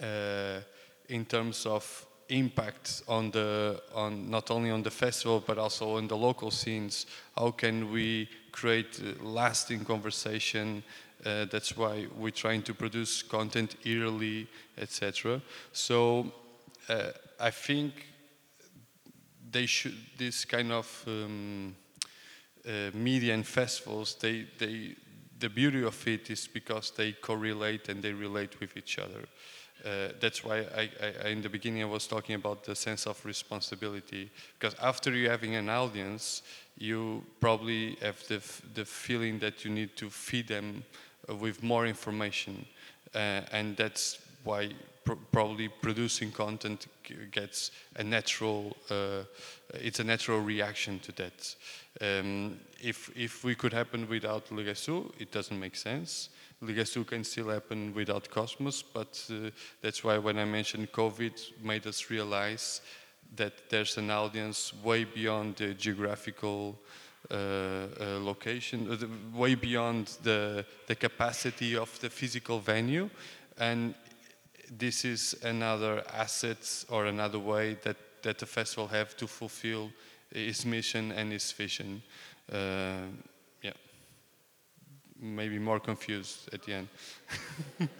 [0.00, 0.60] uh,
[1.08, 6.08] in terms of impact on the on not only on the festival but also on
[6.08, 7.06] the local scenes
[7.36, 10.82] how can we create lasting conversation
[11.26, 14.46] uh, that's why we're trying to produce content yearly
[14.78, 15.40] etc
[15.72, 16.32] so
[16.88, 17.92] uh, i think
[19.50, 21.76] they should this kind of um,
[22.66, 24.96] uh, media and festivals they they
[25.44, 29.24] the beauty of it is because they correlate and they relate with each other.
[29.84, 30.88] Uh, that's why I,
[31.22, 34.30] I, in the beginning I was talking about the sense of responsibility.
[34.58, 36.40] Because after you having an audience,
[36.78, 38.40] you probably have the,
[38.72, 40.82] the feeling that you need to feed them
[41.28, 42.64] uh, with more information.
[43.14, 44.70] Uh, and that's why
[45.04, 46.86] pr probably producing content
[47.30, 49.24] gets a natural, uh,
[49.74, 51.56] it's a natural reaction to that.
[52.00, 56.30] Um, if, if we could happen without Le Guess Who, it doesn't make sense.
[56.60, 59.50] Le Guess Who can still happen without Cosmos, but uh,
[59.80, 62.80] that's why when I mentioned COVID made us realize
[63.36, 66.78] that there's an audience way beyond the geographical
[67.30, 67.86] uh, uh,
[68.20, 73.08] location, uh, way beyond the, the capacity of the physical venue.
[73.58, 73.94] And
[74.70, 79.90] this is another asset or another way that, that the festival have to fulfill
[80.30, 82.02] its mission and its vision.
[82.52, 83.06] Uh,
[83.62, 83.72] yeah,
[85.20, 86.88] maybe more confused at the end.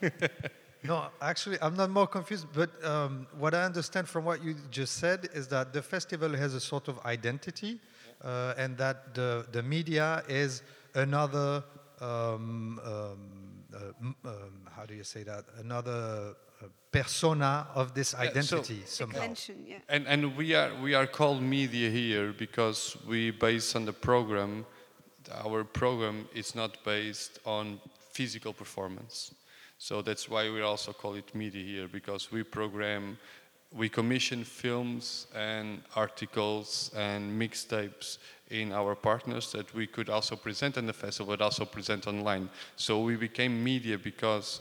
[0.82, 4.98] no, actually, I'm not more confused, but um, what I understand from what you just
[4.98, 7.80] said is that the festival has a sort of identity
[8.22, 10.62] uh, and that the, the media is
[10.94, 11.62] another,
[12.00, 13.18] um, um,
[13.74, 16.34] uh, um, how do you say that, another
[16.94, 19.34] persona of this identity yeah, so somehow.
[19.66, 19.78] Yeah.
[19.88, 24.64] And, and we, are, we are called media here because we base on the program,
[25.44, 27.80] our program is not based on
[28.12, 29.34] physical performance.
[29.78, 33.18] So that's why we also call it media here because we program,
[33.72, 38.18] we commission films and articles and mixtapes
[38.50, 42.48] in our partners that we could also present in the festival but also present online.
[42.76, 44.60] So we became media because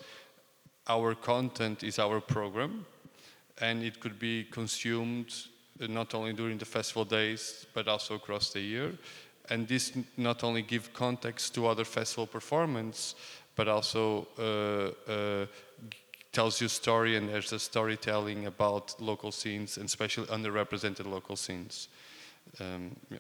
[0.88, 2.86] our content is our program
[3.60, 5.34] and it could be consumed
[5.82, 8.92] uh, not only during the festival days but also across the year
[9.50, 13.16] and this not only give context to other festival performance
[13.56, 15.46] but also uh, uh,
[16.32, 21.88] tells you story and there's a storytelling about local scenes and especially underrepresented local scenes
[22.60, 23.20] um, yeah.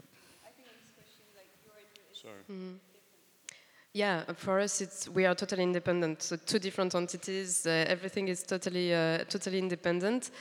[2.14, 2.44] Sorry.
[2.48, 2.93] Mm -hmm.
[3.96, 6.24] Yeah, for us, it's we are totally independent.
[6.24, 7.68] So two different entities.
[7.68, 10.32] Uh, everything is totally uh, totally independent.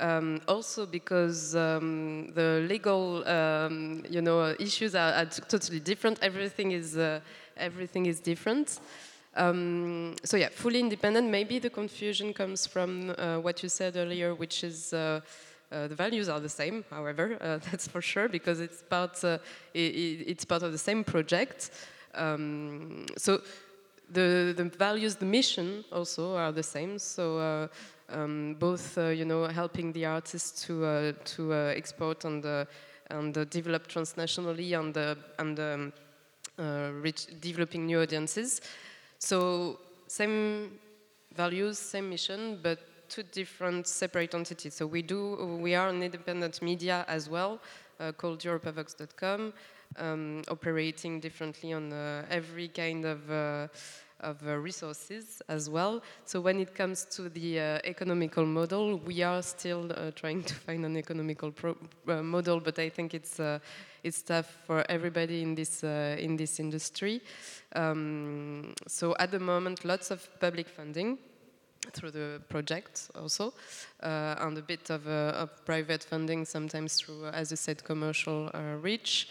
[0.00, 6.18] Um, also because um, the legal, um, you know, issues are, are, totally different.
[6.22, 7.20] Everything is uh,
[7.58, 8.80] everything is different.
[9.36, 11.28] Um, so yeah, fully independent.
[11.28, 14.94] Maybe the confusion comes from uh, what you said earlier, which is.
[14.94, 15.20] Uh,
[15.72, 19.38] uh, the values are the same, however, uh, that's for sure, because it's part, uh,
[19.72, 21.70] it, it's part of the same project.
[22.14, 23.40] Um, so
[24.10, 26.98] the, the values, the mission also are the same.
[26.98, 27.68] So uh,
[28.08, 32.64] um, both, uh, you know, helping the artists to uh, to uh, export and uh,
[33.10, 34.96] and uh, develop transnationally and
[35.38, 35.92] and
[36.58, 38.60] um, reach developing new audiences.
[39.18, 40.78] So same
[41.34, 44.74] values, same mission, but two different separate entities.
[44.74, 47.60] So we do we are an independent media as well,
[48.16, 49.52] called EuropaVox.com
[49.96, 53.68] um, operating differently on uh, every kind of uh,
[54.24, 56.02] of uh, resources as well.
[56.24, 60.54] So when it comes to the uh, economical model, we are still uh, trying to
[60.54, 61.52] find an economical
[62.08, 63.40] uh, model, but I think it's
[64.02, 67.22] it's tough for everybody in this in this industry.
[67.74, 71.18] Um, so at the moment, lots of public funding
[71.92, 73.52] through the project also,
[74.00, 79.28] and a bit of, of, private funding, sometimes through, as you said, commercial reach.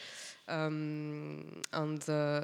[0.48, 2.44] Um, and uh,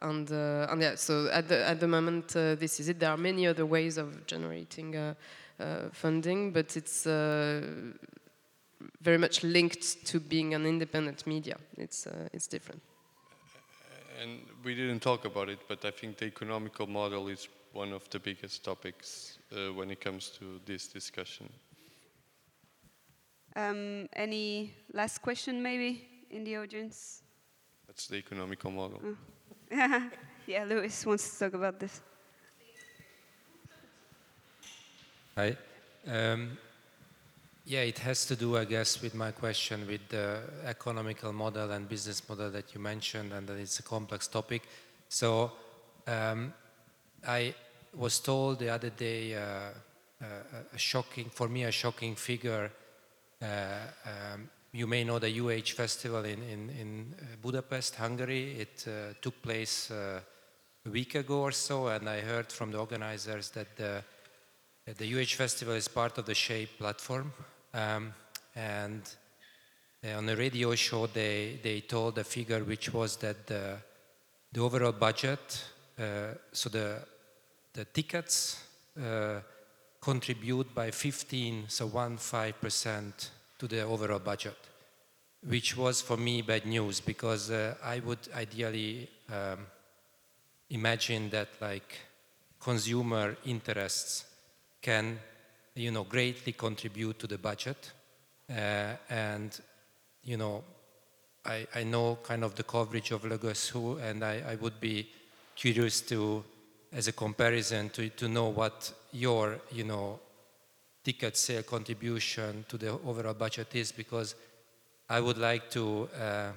[0.00, 2.98] and uh, and yeah, so at the at the moment uh, this is it.
[2.98, 5.14] There are many other ways of generating
[5.92, 7.98] funding, but it's very
[9.18, 11.56] much linked to being an independent media.
[11.76, 12.80] It's it's different
[14.20, 18.08] and we didn't talk about it, but I think the economical model is one of
[18.10, 21.48] the biggest topics uh, when it comes to this discussion.
[23.56, 26.09] Um, any last question, maybe?
[26.30, 27.22] In the audience?
[27.86, 29.00] That's the economical model.
[29.04, 29.16] Oh.
[30.46, 32.00] yeah, Louis wants to talk about this.
[35.36, 35.56] Hi.
[36.06, 36.58] Um,
[37.64, 41.88] yeah, it has to do, I guess, with my question with the economical model and
[41.88, 44.62] business model that you mentioned, and that it's a complex topic.
[45.08, 45.52] So
[46.06, 46.52] um,
[47.26, 47.54] I
[47.94, 50.24] was told the other day uh, uh,
[50.72, 52.70] a shocking, for me, a shocking figure
[53.42, 53.46] uh,
[54.04, 58.60] um, you may know the UH festival in, in, in uh, Budapest, Hungary.
[58.60, 60.20] It uh, took place uh,
[60.86, 64.02] a week ago or so, and I heard from the organizers that the,
[64.96, 67.32] the UH festival is part of the SHAPE platform.
[67.74, 68.14] Um,
[68.54, 69.02] and
[70.04, 73.76] uh, on the radio show, they, they told a figure which was that the,
[74.52, 75.64] the overall budget
[76.00, 76.96] uh, so the,
[77.74, 78.64] the tickets
[78.98, 79.40] uh,
[80.00, 83.28] contribute by 15, so 1.5%
[83.60, 84.56] to the overall budget,
[85.46, 89.66] which was for me bad news because uh, I would ideally um,
[90.70, 91.98] imagine that like
[92.58, 94.24] consumer interests
[94.80, 95.18] can,
[95.74, 97.92] you know, greatly contribute to the budget.
[98.48, 99.60] Uh, and,
[100.24, 100.64] you know,
[101.44, 104.80] I, I know kind of the coverage of Le Guess Who and I, I would
[104.80, 105.06] be
[105.54, 106.42] curious to,
[106.92, 110.18] as a comparison, to, to know what your, you know,
[111.02, 114.34] ticket sale contribution to the overall budget is because
[115.08, 116.52] I would like to, uh,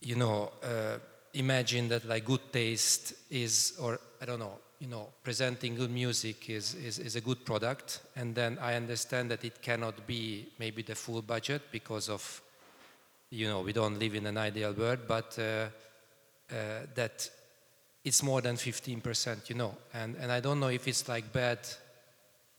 [0.00, 0.98] you know, uh,
[1.34, 6.50] imagine that like good taste is, or I don't know, you know, presenting good music
[6.50, 8.00] is, is, is a good product.
[8.16, 12.42] And then I understand that it cannot be maybe the full budget because of,
[13.30, 15.68] you know, we don't live in an ideal world, but uh,
[16.50, 17.30] uh, that
[18.04, 19.76] it's more than 15%, you know.
[19.94, 21.60] And, and I don't know if it's like bad,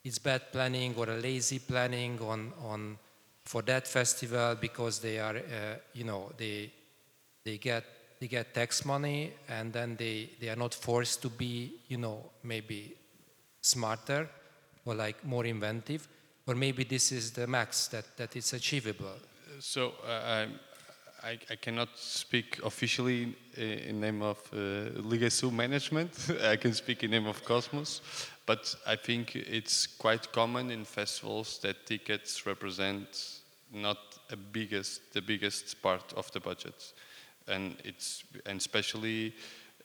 [0.04, 2.98] it's bad planning or a lazy planning on, on
[3.44, 6.72] for that festival because they are, uh, you know, they,
[7.44, 7.84] they get
[8.24, 12.24] they get tax money and then they, they are not forced to be, you know,
[12.44, 12.96] maybe
[13.60, 14.30] smarter
[14.86, 16.08] or like more inventive,
[16.48, 19.18] or maybe this is the max that, that it's achievable.
[19.60, 20.46] So uh,
[21.24, 26.12] I, I cannot speak officially in, in name of uh, management.
[26.44, 28.02] I can speak in name of Cosmos,
[28.46, 33.40] but I think it's quite common in festivals that tickets represent
[33.72, 33.98] not
[34.32, 36.94] a biggest, the biggest part of the budget
[37.48, 39.34] and it's and especially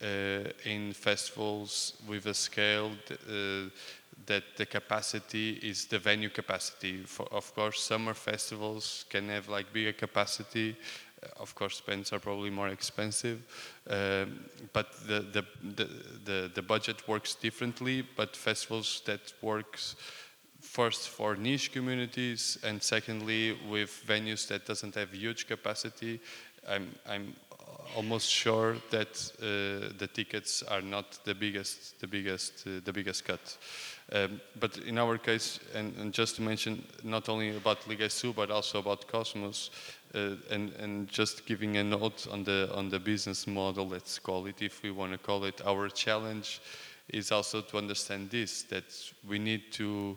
[0.03, 3.69] uh, in festivals with a scale uh,
[4.27, 6.99] that the capacity is the venue capacity.
[7.05, 10.77] For, of course, summer festivals can have like bigger capacity.
[11.37, 13.43] Of course, bands are probably more expensive,
[13.89, 15.45] um, but the, the,
[15.77, 15.89] the,
[16.25, 18.07] the, the budget works differently.
[18.17, 19.97] But festivals that works
[20.61, 26.21] first for niche communities and secondly with venues that doesn't have huge capacity
[26.69, 27.35] I'm, I'm
[27.97, 33.25] almost sure that uh, the tickets are not the biggest, the biggest, uh, the biggest
[33.25, 33.57] cut.
[34.13, 38.21] Um, but in our case, and, and, just to mention, not only about Le Guess
[38.21, 39.71] Who, but also about Cosmos,
[40.15, 44.47] uh, and, and just giving a note on the on the business model, let's call
[44.47, 46.61] it, if we want to call it, our challenge
[47.09, 48.85] is also to understand this that
[49.29, 50.17] we need to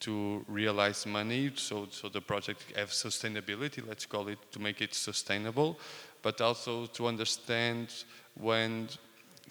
[0.00, 4.94] to realize money, so so the project have sustainability, let's call it, to make it
[4.94, 5.78] sustainable
[6.22, 8.88] but also to understand when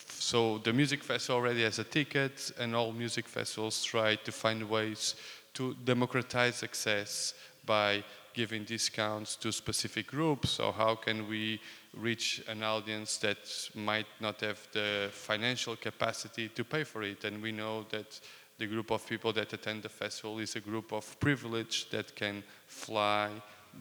[0.09, 4.61] so the music festival already has a ticket and all music festivals try to find
[4.69, 5.15] ways
[5.53, 7.33] to democratize access
[7.65, 8.03] by
[8.37, 11.59] giving discounts to specific groups so how can we
[11.93, 13.39] reach an audience that
[13.73, 18.19] might not have the financial capacity to pay for it and we know that
[18.59, 22.43] the group of people that attend the festival is a group of privilege that can
[22.67, 23.29] fly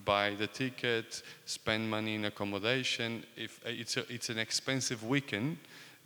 [0.05, 3.25] buy the ticket, spend money in accommodation.
[3.37, 5.59] If uh, it's, a, it's an expensive weekend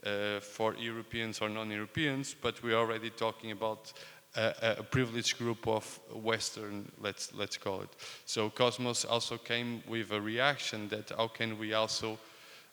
[0.04, 3.92] uh, for Europeans or non-Europeans, but we're already talking about
[4.36, 7.90] a, a, privileged group of Western, let's let's call it.
[8.26, 12.18] So Cosmos also came with a reaction that how can we also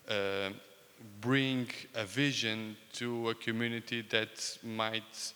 [0.09, 0.49] uh,
[1.21, 5.33] bring a vision to a community that might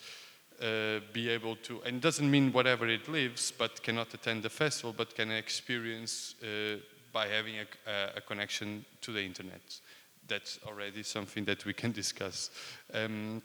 [0.62, 4.94] uh, be able to, and doesn't mean whatever it lives, but cannot attend the festival,
[4.96, 6.78] but can experience uh,
[7.12, 9.80] by having a, a, connection to the internet.
[10.28, 12.52] That's already something that we can discuss.
[12.94, 13.42] Um,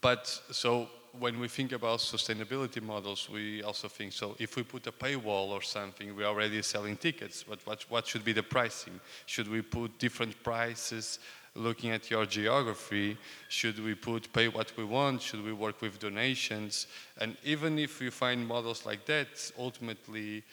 [0.00, 0.88] but so
[1.18, 5.48] when we think about sustainability models, we also think so if we put a paywall
[5.48, 9.00] or something, we're already selling tickets, but what, what should be the pricing?
[9.26, 11.18] Should we put different prices
[11.54, 13.16] looking at your geography,
[13.48, 15.20] should we put pay what we want?
[15.20, 16.86] Should we work with donations?
[17.18, 20.44] And even if you find models like that, ultimately,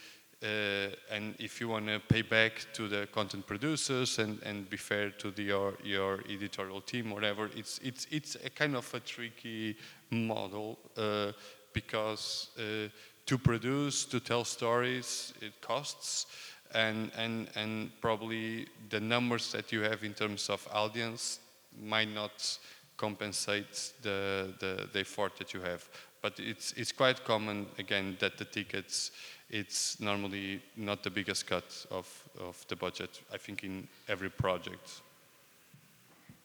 [0.44, 4.78] uh, and if you want to pay back to the content producers and, and be
[4.78, 9.00] fair to the, your, your editorial team, whatever, it's, it's, it's a kind of a
[9.00, 9.76] tricky
[10.12, 11.32] model uh,
[11.74, 12.90] because uh,
[13.26, 16.28] to produce, to tell stories, it costs
[16.74, 21.40] and, and, and probably the numbers that you have in terms of audience
[21.84, 22.58] might not
[22.96, 25.88] compensate the, the, the effort that you have.
[26.22, 29.12] But it's, it's quite common, again, that the tickets,
[29.50, 32.08] it's normally not the biggest cut of,
[32.40, 35.02] of the budget, I think, in every project.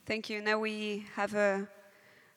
[0.05, 0.43] Thank you.
[0.43, 1.67] Now we have a,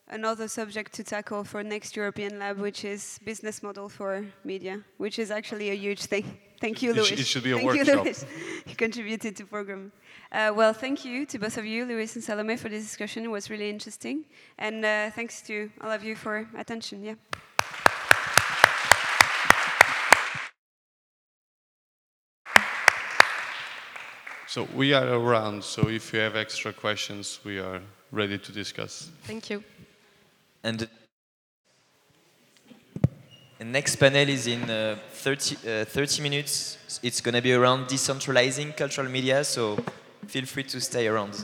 [0.10, 5.20] another subject to tackle for next European Lab, which is business model for media, which
[5.20, 6.26] is actually a huge thing.
[6.62, 7.06] Thank you, It Louis.
[7.08, 8.06] sh- it should be a thank You, workshop.
[8.06, 8.26] Louis.
[8.68, 9.92] you contributed to the program.
[10.32, 13.26] Uh, well, thank you to both of you, Luis and Salomé, for this discussion.
[13.26, 14.24] It was really interesting.
[14.58, 17.04] And uh, thanks to all of you for attention.
[17.04, 17.16] Yeah.
[24.48, 29.10] So we are around, so if you have extra questions, we are ready to discuss.
[29.24, 29.64] Thank you.
[30.66, 30.88] And
[33.60, 37.00] the next panel is in uh, 30, uh, 30 minutes.
[37.04, 39.78] It's going to be around decentralizing cultural media, so
[40.26, 41.36] feel free to stay around.